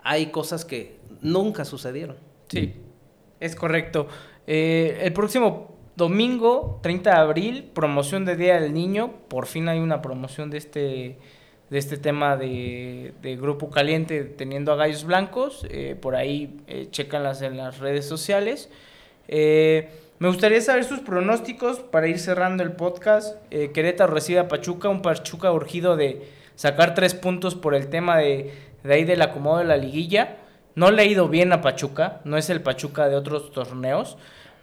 [0.02, 2.16] hay cosas que nunca sucedieron.
[2.48, 2.74] Sí,
[3.40, 4.08] es correcto.
[4.46, 9.78] Eh, el próximo domingo, 30 de abril, promoción de Día del Niño, por fin hay
[9.78, 11.18] una promoción de este
[11.70, 15.66] de este tema de, de, Grupo Caliente teniendo a Gallos Blancos.
[15.68, 18.70] Eh, por ahí eh, en las redes sociales.
[19.28, 23.36] Eh, Me gustaría saber sus pronósticos para ir cerrando el podcast.
[23.52, 28.18] Eh, Querétaro recibe a Pachuca, un Pachuca urgido de sacar tres puntos por el tema
[28.18, 28.52] de,
[28.82, 30.38] de ahí del acomodo de la liguilla.
[30.74, 34.16] No le ha ido bien a Pachuca, no es el Pachuca de otros torneos,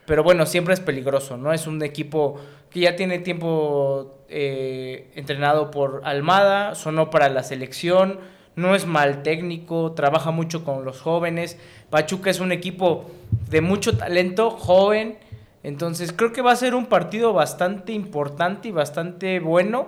[0.06, 1.54] pero bueno, siempre es peligroso, ¿no?
[1.54, 2.38] Es un equipo
[2.70, 8.20] que ya tiene tiempo eh, entrenado por Almada, sonó para la selección,
[8.56, 11.58] no es mal técnico, trabaja mucho con los jóvenes.
[11.90, 13.12] Pachuca es un equipo
[13.50, 15.18] de mucho talento, joven,
[15.66, 19.88] entonces creo que va a ser un partido bastante importante y bastante bueno.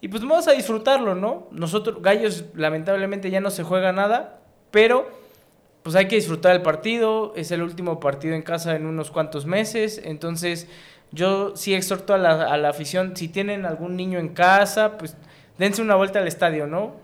[0.00, 1.48] Y pues vamos a disfrutarlo, ¿no?
[1.50, 4.40] Nosotros, Gallos, lamentablemente ya no se juega nada,
[4.70, 5.10] pero
[5.82, 7.34] pues hay que disfrutar el partido.
[7.36, 10.00] Es el último partido en casa en unos cuantos meses.
[10.02, 10.66] Entonces,
[11.12, 15.14] yo sí exhorto a la, a la afición, si tienen algún niño en casa, pues
[15.58, 16.94] dense una vuelta al estadio, ¿no?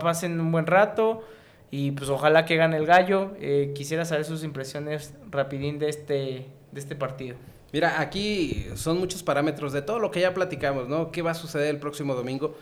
[0.00, 1.22] Pasen un buen rato
[1.70, 3.32] y pues ojalá que gane el gallo.
[3.40, 7.36] Eh, quisiera saber sus impresiones rapidín de este, de este partido.
[7.72, 11.10] Mira, aquí son muchos parámetros de todo lo que ya platicamos, ¿no?
[11.10, 12.54] ¿Qué va a suceder el próximo domingo?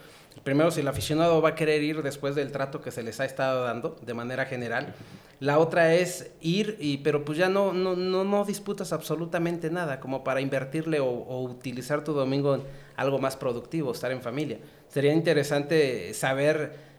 [0.43, 3.25] Primero, si el aficionado va a querer ir después del trato que se les ha
[3.25, 4.93] estado dando de manera general.
[5.39, 9.99] La otra es ir, y, pero pues ya no, no, no, no disputas absolutamente nada
[9.99, 12.63] como para invertirle o, o utilizar tu domingo en
[12.95, 14.59] algo más productivo, estar en familia.
[14.89, 16.94] Sería interesante saber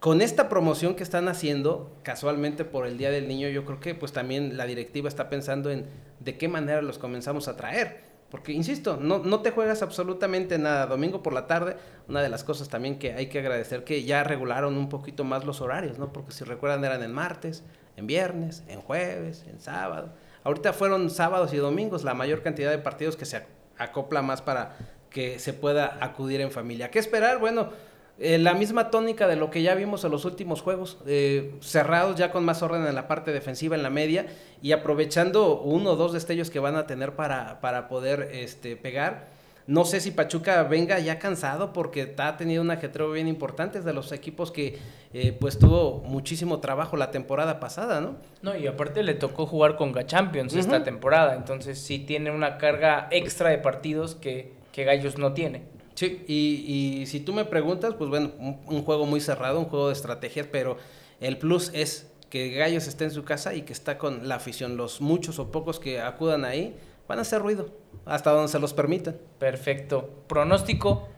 [0.00, 3.94] con esta promoción que están haciendo, casualmente por el Día del Niño, yo creo que
[3.94, 5.86] pues también la directiva está pensando en
[6.20, 8.04] de qué manera los comenzamos a traer.
[8.30, 10.86] Porque, insisto, no, no te juegas absolutamente nada.
[10.86, 11.76] Domingo por la tarde,
[12.08, 15.44] una de las cosas también que hay que agradecer que ya regularon un poquito más
[15.44, 16.12] los horarios, ¿no?
[16.12, 17.62] Porque si recuerdan eran en martes,
[17.96, 20.12] en viernes, en jueves, en sábado.
[20.42, 23.44] Ahorita fueron sábados y domingos la mayor cantidad de partidos que se
[23.78, 24.76] acopla más para
[25.08, 26.90] que se pueda acudir en familia.
[26.90, 27.38] ¿Qué esperar?
[27.38, 27.70] Bueno,
[28.18, 32.16] eh, la misma tónica de lo que ya vimos en los últimos juegos, eh, cerrados
[32.16, 34.26] ya con más orden en la parte defensiva, en la media,
[34.62, 39.36] y aprovechando uno o dos destellos que van a tener para, para poder este, pegar.
[39.66, 43.84] No sé si Pachuca venga ya cansado porque ha tenido un ajetreo bien importante, es
[43.84, 44.78] de los equipos que
[45.12, 48.16] eh, pues tuvo muchísimo trabajo la temporada pasada, ¿no?
[48.42, 50.60] No, y aparte le tocó jugar con Champions uh -huh.
[50.60, 55.75] esta temporada, entonces sí tiene una carga extra de partidos que, que Gallos no tiene.
[55.96, 59.64] Sí, y, y, si tú me preguntas, pues bueno, un, un, juego muy cerrado, un
[59.64, 60.76] juego de estrategias, pero
[61.20, 64.76] el plus es que Gallos esté en su casa y que está con la afición.
[64.76, 66.76] Los muchos o pocos que acudan ahí
[67.08, 67.70] van a hacer ruido,
[68.04, 69.16] hasta donde se los permitan.
[69.38, 70.10] Perfecto.
[70.26, 71.08] ¿Pronóstico?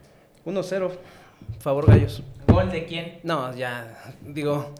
[0.47, 0.93] 1-0,
[1.59, 2.23] favor Gallos.
[2.47, 3.19] ¿Gol de quién?
[3.25, 4.73] No, ya, digo,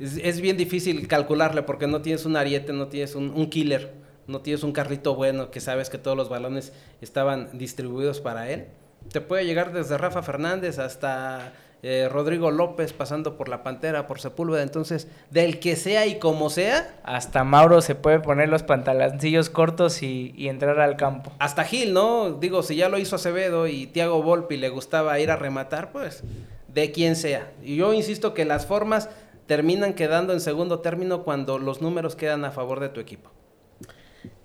[0.00, 3.94] es, es, bien difícil calcularle porque no tienes un ariete, no tienes un, un killer,
[4.26, 8.66] no tienes un carrito bueno que sabes que todos los balones estaban distribuidos para él
[9.12, 11.52] te puede llegar desde Rafa Fernández hasta
[11.82, 16.50] eh, Rodrigo López pasando por la Pantera, por Sepúlveda, entonces del que sea y como
[16.50, 16.96] sea.
[17.04, 21.32] Hasta Mauro se puede poner los pantaloncillos cortos y, y, entrar al campo.
[21.38, 22.32] Hasta Gil, ¿no?
[22.32, 26.24] Digo, si ya lo hizo Acevedo y Tiago Volpi le gustaba ir a rematar, pues
[26.68, 27.52] de quien sea.
[27.62, 29.08] Y yo insisto que las formas
[29.46, 33.30] terminan quedando en segundo término cuando los números quedan a favor de tu equipo.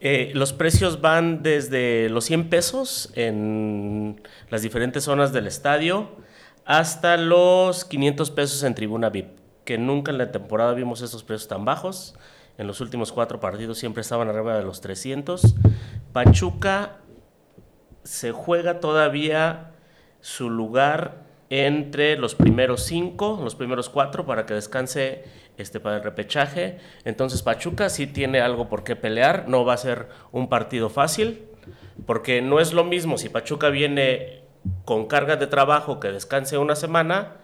[0.06, 6.10] Eh, los precios van desde los 100 pesos en las diferentes zonas del estadio
[6.66, 9.30] hasta los 500 pesos en tribuna VIP,
[9.64, 12.16] que nunca en la temporada vimos esos precios tan bajos.
[12.58, 15.56] En los últimos cuatro partidos siempre estaban arriba de los 300.
[16.12, 16.97] Pachuca
[18.04, 19.72] se juega todavía
[20.20, 25.24] su lugar entre los primeros cinco, los primeros cuatro, para que descanse
[25.58, 26.78] este, para el repechaje.
[27.06, 31.43] Entonces Pachuca sí tiene algo por qué pelear, no va a ser un partido fácil,
[32.06, 34.41] porque no es lo mismo si Pachuca viene
[34.86, 37.38] con carga de trabajo que descanse una semana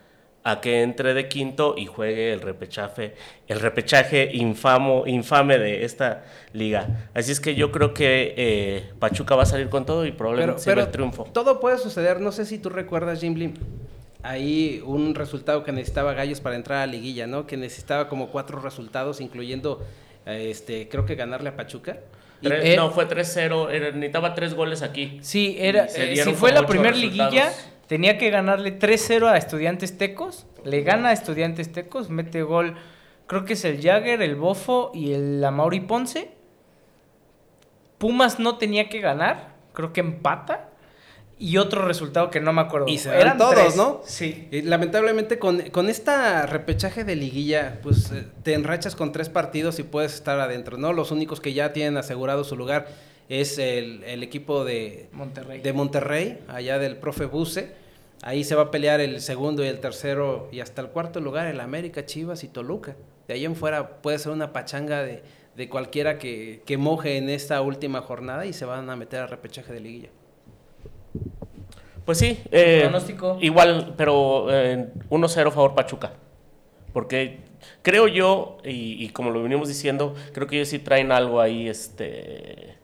[0.44, 3.16] a que entre de quinto y juegue el repechaje,
[3.48, 7.10] el repechaje infamo, infame de esta liga.
[7.14, 10.62] Así es que yo creo que eh, Pachuca va a salir con todo y probablemente
[10.64, 11.26] pero, pero el triunfo.
[11.26, 13.54] Todo puede suceder, no sé si tú recuerdas, Jim Blim,
[14.24, 17.46] ahí un resultado que necesitaba Gallos para entrar a la liguilla, ¿no?
[17.48, 19.86] Que necesitaba como cuatro resultados, incluyendo,
[20.26, 22.00] este, creo que ganarle a Pachuca.
[22.42, 25.20] Tres, eh, no, fue 3-0, necesitaba tres goles aquí.
[25.22, 27.52] Sí, era, eh, si fue la primera liguilla,
[27.88, 32.76] tenía que ganarle 3-0 a Estudiantes Tecos, le gana a Estudiantes Tecos, mete gol,
[33.28, 36.32] creo que es el Jagger, el Bofo y el Amauri Ponce.
[37.98, 40.69] Pumas no tenía que ganar, creo que empata
[41.40, 42.88] y otro resultado que no me acuerdo.
[42.90, 43.78] Y se eran todos, tres.
[43.78, 44.02] ¿no?
[44.06, 44.50] Sí.
[44.52, 49.80] Y lamentablemente con, con esta repechaje de liguilla, pues eh, te enrachas con tres partidos
[49.80, 50.92] y puedes estar adentro, ¿no?
[50.92, 52.90] Los únicos que ya tienen asegurado su lugar
[53.30, 55.62] es el, el equipo de Monterrey.
[55.62, 57.72] de Monterrey, allá del profe Buse.
[58.22, 61.48] Ahí se va a pelear el segundo y el tercero y hasta el cuarto lugar,
[61.48, 62.98] el América, Chivas y Toluca.
[63.30, 65.24] De ahí en fuera puede ser una pachanga de,
[65.56, 69.28] de cualquiera que, que moje en esta última jornada y se van a meter a
[69.28, 70.10] repechaje de liguilla.
[72.10, 73.38] Pues sí, eh, Pronóstico.
[73.40, 76.14] igual, pero eh, 1-0 favor Pachuca.
[76.92, 77.42] Porque
[77.84, 81.70] creo yo, y, y como lo venimos diciendo, creo que ellos sí traen algo ahí,
[81.70, 82.78] este...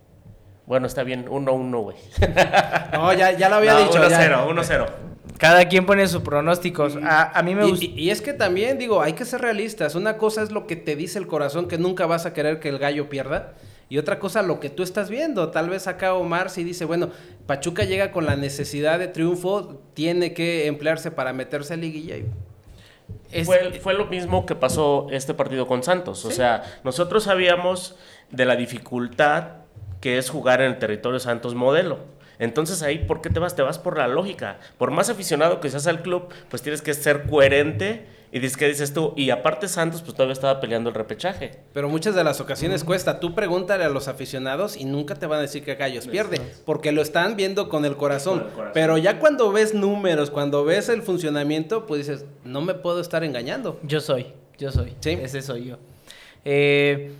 [0.68, 1.98] Bueno, está bien, 1-1, güey.
[2.94, 4.08] No, ya, ya lo había No, dicho.
[4.08, 4.46] ya.
[4.46, 4.86] 1-0, 1-0.
[5.40, 6.96] Cada quien pone sus pronósticos.
[7.04, 7.86] A, a mí me Y, gusta.
[7.86, 9.96] y- y es que también, digo, hay que ser realistas.
[9.96, 12.70] Una cosa es lo que te dice el corazón, que nunca vas a querer que
[12.70, 13.54] el gallo pierda.
[13.90, 15.52] Y otra cosa, lo que tú estás viendo.
[15.52, 17.10] Tal vez acá Omar sí dice, bueno,
[17.46, 22.18] Pachuca llega con la necesidad de triunfo, tiene que emplearse para meterse a liguilla.
[22.18, 22.26] y-
[23.32, 26.26] Es- Fue, fue lo mismo que pasó este partido con Santos.
[26.26, 27.96] O sea, nosotros sabíamos
[28.32, 29.48] de la dificultad
[30.02, 32.00] que es jugar en el territorio Santos modelo.
[32.40, 33.56] Entonces ahí, ¿por qué te vas?
[33.56, 34.58] Te vas por la lógica.
[34.78, 38.08] Por más aficionado que seas al club, pues tienes que ser coherente.
[38.36, 39.14] Y dices, ¿qué dices tú?
[39.16, 41.52] Y aparte Santos, pues todavía estaba peleando el repechaje.
[41.72, 43.22] Pero muchas de las ocasiones cuesta.
[43.22, 46.92] Tú pregúntale a los aficionados y nunca te van a decir que Gallos pierde, porque
[46.92, 48.40] lo están viendo con el corazón.
[48.40, 48.74] Con el corazón.
[48.74, 53.24] Pero ya cuando ves números, cuando ves el funcionamiento, pues dices, no me puedo estar
[53.24, 53.80] engañando.
[53.84, 54.96] Yo soy, yo soy.
[55.00, 55.12] Sí.
[55.12, 55.78] Ese soy yo.
[56.44, 57.14] Eh,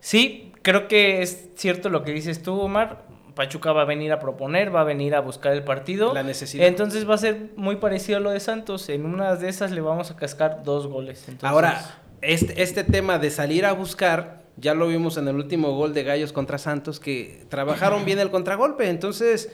[0.00, 3.02] sí, creo que es cierto lo que dices tú, Omar.
[3.34, 6.14] Pachuca va a venir a proponer, va a venir a buscar el partido.
[6.14, 6.66] La necesidad.
[6.66, 8.88] Entonces va a ser muy parecido a lo de Santos.
[8.88, 11.24] En una de esas le vamos a cascar dos goles.
[11.28, 15.72] Entonces, Ahora, este, este tema de salir a buscar, ya lo vimos en el último
[15.72, 18.88] gol de Gallos contra Santos, que trabajaron bien el contragolpe.
[18.88, 19.50] Entonces,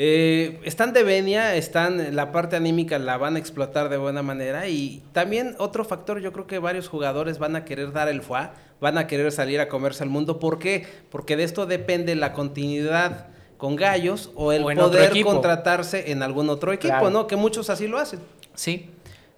[0.00, 4.68] eh, están de venia, están, la parte anímica la van a explotar de buena manera.
[4.68, 8.52] Y también otro factor, yo creo que varios jugadores van a querer dar el fuá,
[8.80, 10.38] van a querer salir a comerse al mundo.
[10.38, 10.86] ¿Por qué?
[11.10, 13.26] Porque de esto depende la continuidad
[13.56, 17.10] con Gallos o el O poder contratarse en algún otro equipo, Claro.
[17.10, 17.26] ¿no?
[17.26, 18.20] Que muchos así lo hacen.
[18.54, 18.90] Sí.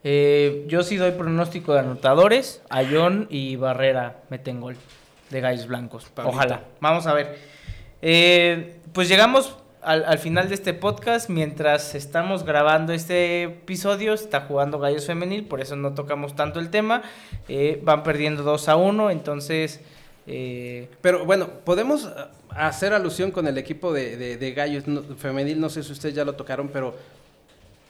[0.04, 2.61] Eh, yo sí doy pronóstico de anotadores.
[2.68, 4.76] Ayón y Barrera meten gol
[5.30, 6.04] de Gallos Blancos.
[6.14, 6.36] Pablito.
[6.36, 6.64] Ojalá.
[6.80, 7.38] Vamos a ver.
[8.02, 11.28] Eh, pues llegamos al, al final de este podcast.
[11.31, 16.70] Mientras estamos grabando este episodio, está jugando Gallos Femenil, por eso no tocamos tanto el
[16.70, 17.03] tema.
[17.49, 19.81] Eh, van perdiendo 2 a 1, entonces...
[20.26, 22.09] eh, Pero bueno, podemos eh,
[22.51, 26.14] hacer alusión con el equipo de, de- de Gallos no- femenil, no sé si ustedes
[26.14, 26.95] ya lo tocaron, pero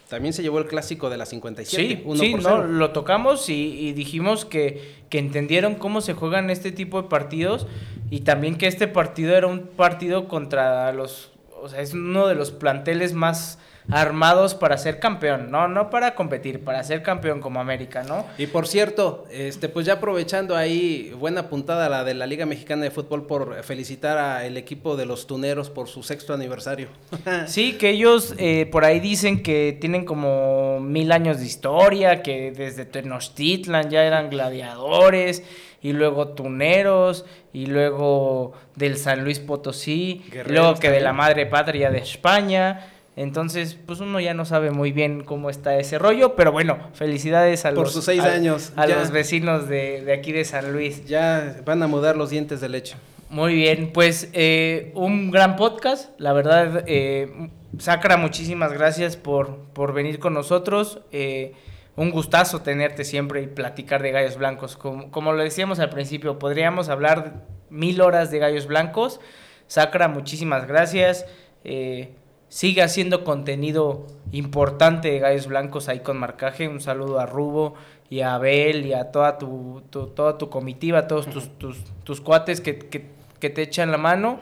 [0.09, 1.83] también se llevó el clásico de la 57.
[1.97, 6.15] Sí, uno sí, por no, lo tocamos y, y dijimos que, que entendieron cómo se
[6.15, 7.69] juegan este tipo de partidos
[8.11, 11.30] y también que este partido era un partido contra los,
[11.63, 13.59] o sea, es uno de los planteles más
[13.91, 18.25] armados para ser campeón, no, no para competir, para ser campeón como América, ¿no?
[18.39, 22.85] Y por cierto, este, pues ya aprovechando ahí, buena puntada la de la Liga Mexicana
[22.85, 26.89] de Fútbol por felicitar al equipo de los Tuneros por su sexto aniversario.
[27.47, 32.53] Sí, que ellos eh, por ahí dicen que tienen como mil años de historia, que
[32.53, 35.43] desde Tenochtitlan ya eran gladiadores,
[35.83, 41.47] y luego tuneros, y luego del San Luis Potosí, y luego que de la madre
[41.47, 42.87] patria de España.
[43.17, 47.65] Entonces, pues uno ya no sabe muy bien cómo está ese rollo, pero bueno, felicidades
[47.67, 48.97] a Por los, sus seis a- años, a ya.
[48.97, 51.05] los vecinos de, de aquí de San Luis.
[51.07, 52.97] ya van a mudar los dientes de leche.
[53.29, 59.93] Muy bien, pues eh, un gran podcast, la verdad, eh, Sacra, muchísimas gracias por, por
[59.93, 61.53] venir con nosotros, eh,
[61.97, 66.39] un gustazo tenerte siempre y platicar de gallos blancos, como, como lo decíamos al principio,
[66.39, 69.21] podríamos hablar mil horas de gallos blancos,
[69.67, 71.27] Sacra, muchísimas gracias,
[71.65, 72.15] eh,
[72.49, 77.75] sigue haciendo contenido importante de gallos blancos ahí con marcaje, un saludo a Rubo
[78.09, 82.61] y a Abel y a toda tu, toda tu comitiva, todos tus, tus, tus cuates
[82.61, 83.07] que, que,
[83.39, 84.41] que te echan la mano.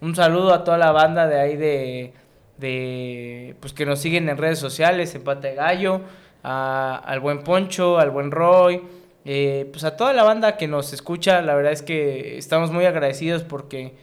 [0.00, 2.14] Un saludo a toda la banda de ahí de,
[2.56, 6.00] de pues que nos siguen en redes sociales, Empate Gallo,
[6.42, 8.82] a- al buen Poncho, al buen Roy,
[9.24, 12.84] eh, pues a toda la banda que nos escucha, la verdad es que estamos muy
[12.86, 13.94] agradecidos porque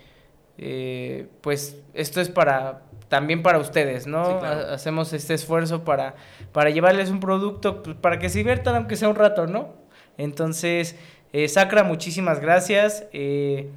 [0.59, 4.25] eh, pues esto es para también para ustedes, ¿no?
[4.25, 4.67] Sí, claro.
[4.69, 6.15] Ha- Hacemos este esfuerzo para,
[6.51, 9.69] para llevarles un producto pues, para que se diviertan aunque sea un rato, ¿no?
[10.17, 10.95] Entonces,
[11.31, 13.05] eh, Sacra, muchísimas gracias.
[13.13, 13.69] Eh,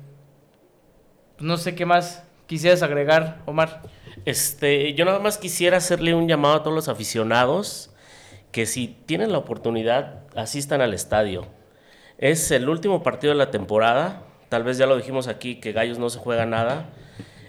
[1.39, 3.83] no sé qué más quisieras agregar, Omar.
[4.25, 7.90] Este, yo nada más quisiera hacerle un llamado a todos los aficionados
[8.53, 11.47] que si tienen la oportunidad, asistan al estadio.
[12.19, 14.23] Es el último partido de la temporada.
[14.49, 16.91] Tal vez ya lo dijimos aquí que Gallos no se juega nada.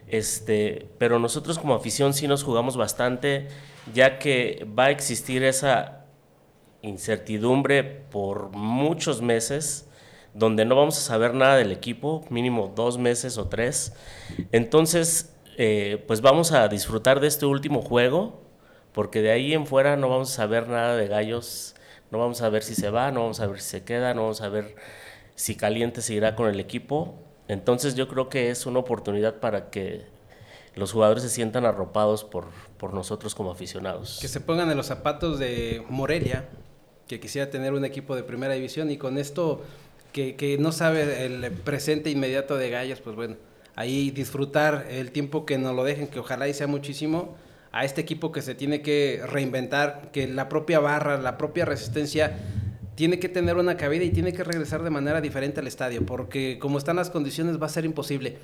[0.08, 3.47] Este, pero nosotros como afición sí nos jugamos bastante,
[3.93, 6.06] ya que va a existir esa
[6.82, 9.89] incertidumbre por muchos meses,
[10.34, 13.93] donde no vamos a saber nada del equipo, mínimo dos meses o tres.
[14.52, 18.41] Entonces, eh, pues vamos a disfrutar de este último juego,
[18.94, 21.76] porque de ahí en fuera no vamos a saber nada de gallos,
[22.12, 24.24] no vamos a ver si se va, no vamos a ver si se queda, no
[24.24, 24.76] vamos a ver
[25.36, 27.16] si Caliente seguirá con el equipo.
[27.48, 30.06] Entonces yo creo que es una oportunidad para que
[30.76, 34.20] los jugadores se sientan arropados por, por nosotros como aficionados.
[34.22, 36.50] Que se pongan en los zapatos de Morelia,
[37.08, 39.62] que quisiera tener un equipo de primera división y con esto
[40.12, 43.38] que, que no sabe el presente inmediato de Gallos, pues bueno,
[43.76, 47.36] ahí disfrutar el tiempo que nos lo dejen, que ojalá y sea muchísimo
[47.72, 52.38] a este equipo que se tiene que reinventar, que la propia barra, la propia resistencia
[52.96, 56.60] tiene que tener una cabida y tiene que regresar de manera diferente al estadio, porque
[56.60, 58.38] como están las condiciones va a ser imposible.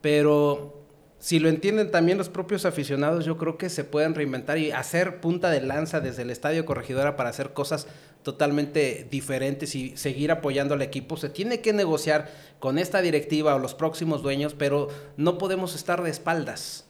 [0.00, 0.82] Pero
[1.22, 5.20] si lo entienden también los propios aficionados, yo creo que se pueden reinventar y hacer
[5.20, 7.86] punta de lanza desde el Estadio Corregidora para hacer cosas
[8.24, 11.16] totalmente diferentes y seguir apoyando al equipo.
[11.16, 12.28] Se tiene que negociar
[12.58, 16.86] con esta directiva o los próximos dueños, pero no podemos estar de espaldas.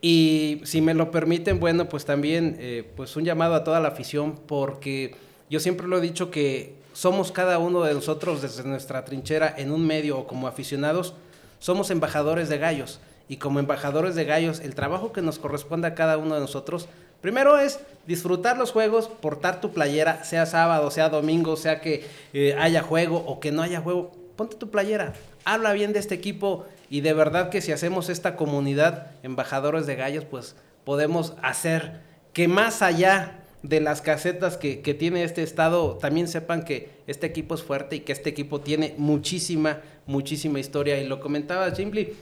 [0.00, 3.88] Y si me lo permiten, bueno, pues también eh, pues un llamado a toda la
[3.88, 5.16] afición porque
[5.50, 9.72] yo siempre lo he dicho que somos cada uno de nosotros desde nuestra trinchera en
[9.72, 11.14] un medio o como aficionados,
[11.58, 13.00] somos embajadores de gallos.
[13.28, 16.88] Y como embajadores de gallos, el trabajo que nos corresponde a cada uno de nosotros,
[17.20, 22.56] primero es disfrutar los juegos, portar tu playera, sea sábado, sea domingo, sea que eh,
[22.58, 25.12] haya juego o que no haya juego, ponte tu playera,
[25.44, 29.96] habla bien de este equipo y de verdad que si hacemos esta comunidad embajadores de
[29.96, 32.00] gallos, pues podemos hacer
[32.32, 37.54] que más allá de las casetas que, tiene este estado, también sepan que este equipo
[37.54, 41.00] es fuerte y que este equipo tiene muchísima, muchísima historia.
[41.00, 42.14] Y lo comentaba Jimly,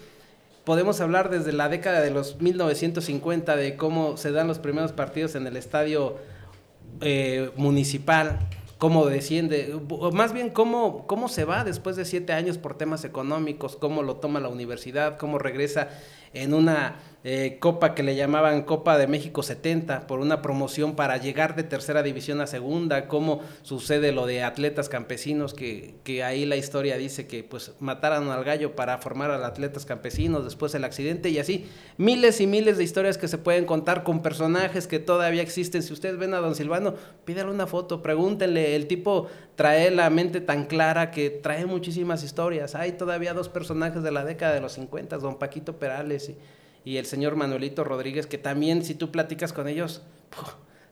[0.65, 5.35] podemos hablar desde la década de los 1950 de cómo se dan los primeros partidos
[5.35, 6.17] en el estadio
[7.03, 8.39] eh, municipal,
[8.79, 9.75] cómo desciende,
[10.13, 14.17] más bien cómo, cómo se va después de siete años por temas económicos, cómo lo
[14.17, 15.89] toma la universidad, cómo regresa
[16.35, 16.97] en una
[17.29, 21.65] eh, copa que le llamaban Copa de México 70 por una promoción para llegar de
[21.65, 26.97] tercera división a segunda, cómo sucede lo de atletas campesinos, que, que ahí la historia
[26.97, 31.41] dice que pues mataron al gallo para formar a atletas campesinos, después el accidente y
[31.41, 31.67] así,
[31.97, 35.83] miles y miles de historias que se pueden contar con personajes que todavía existen.
[35.83, 40.41] Si ustedes ven a don Silvano, pídale una foto, pregúntenle, el tipo trae la mente
[40.41, 42.77] tan clara que trae muchísimas historias.
[42.77, 46.37] Hay todavía dos personajes de la década de los 50, don Paquito Perales y
[46.87, 50.03] y el señor Manuelito Rodríguez, que también si tú platicas con ellos,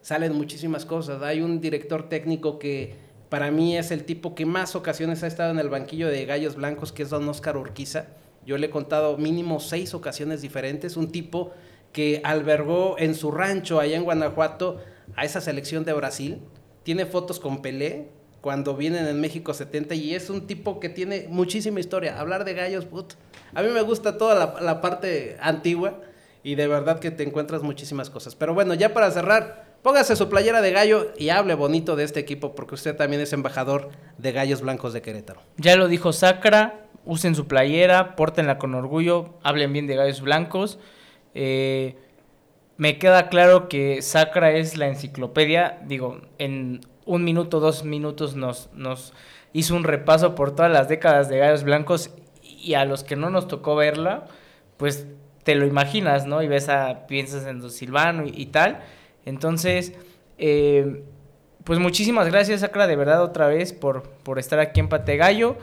[0.01, 1.23] salen muchísimas cosas.
[1.23, 2.95] Hay un director técnico que
[3.29, 6.57] para mí es el tipo que más ocasiones ha estado en el banquillo de Gallos
[6.57, 8.07] Blancos, que es don Oscar Urquiza.
[8.45, 10.97] Yo le he contado mínimo seis ocasiones diferentes.
[10.97, 11.53] Un tipo
[11.93, 14.81] que albergó en su rancho allá en Guanajuato
[15.15, 16.41] a esa selección de Brasil.
[16.83, 18.09] Tiene fotos con Pelé
[18.41, 22.19] cuando vienen en México 70 y es un tipo que tiene muchísima historia.
[22.19, 23.13] Hablar de gallos, put,
[23.55, 26.01] a mí me gusta toda la, parte antigua
[26.43, 28.35] y de verdad que te encuentras muchísimas cosas.
[28.35, 32.19] Pero bueno, ya para cerrar, póngase su playera de gallo y hable bonito de este
[32.19, 35.41] equipo porque usted también es embajador de Gallos Blancos de Querétaro.
[35.57, 40.77] Ya lo dijo Sacra, usen su playera, pórtenla con orgullo, hablen bien de Gallos Blancos.
[41.33, 41.95] Eh,
[42.77, 48.69] me queda claro que Sacra es la enciclopedia, digo, en un minuto, dos minutos nos,
[48.73, 49.13] nos
[49.53, 52.11] hizo un repaso por todas las décadas de Gallos Blancos
[52.65, 54.25] y a los que no nos tocó verla,
[54.77, 55.07] pues
[55.43, 56.41] te lo imaginas, ¿no?
[56.41, 58.79] Y ves a, piensas en Don Silvano y, tal.
[59.25, 59.93] Entonces,
[60.39, 61.03] eh,
[61.63, 65.57] pues muchísimas gracias, Sacra, de verdad, otra vez por, por estar aquí en Pategallo.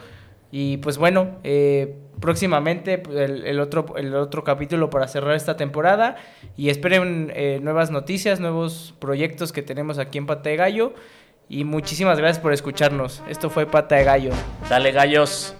[0.53, 6.17] Y pues bueno, eh, próximamente pues, el, otro, el otro capítulo para cerrar esta temporada.
[6.57, 10.95] Y esperen eh, nuevas noticias, nuevos proyectos que tenemos aquí en Pata de Gallo.
[11.49, 13.23] Y muchísimas gracias por escucharnos.
[13.29, 14.31] Esto fue Pata de Gallo.
[14.71, 15.57] Dale, gallos.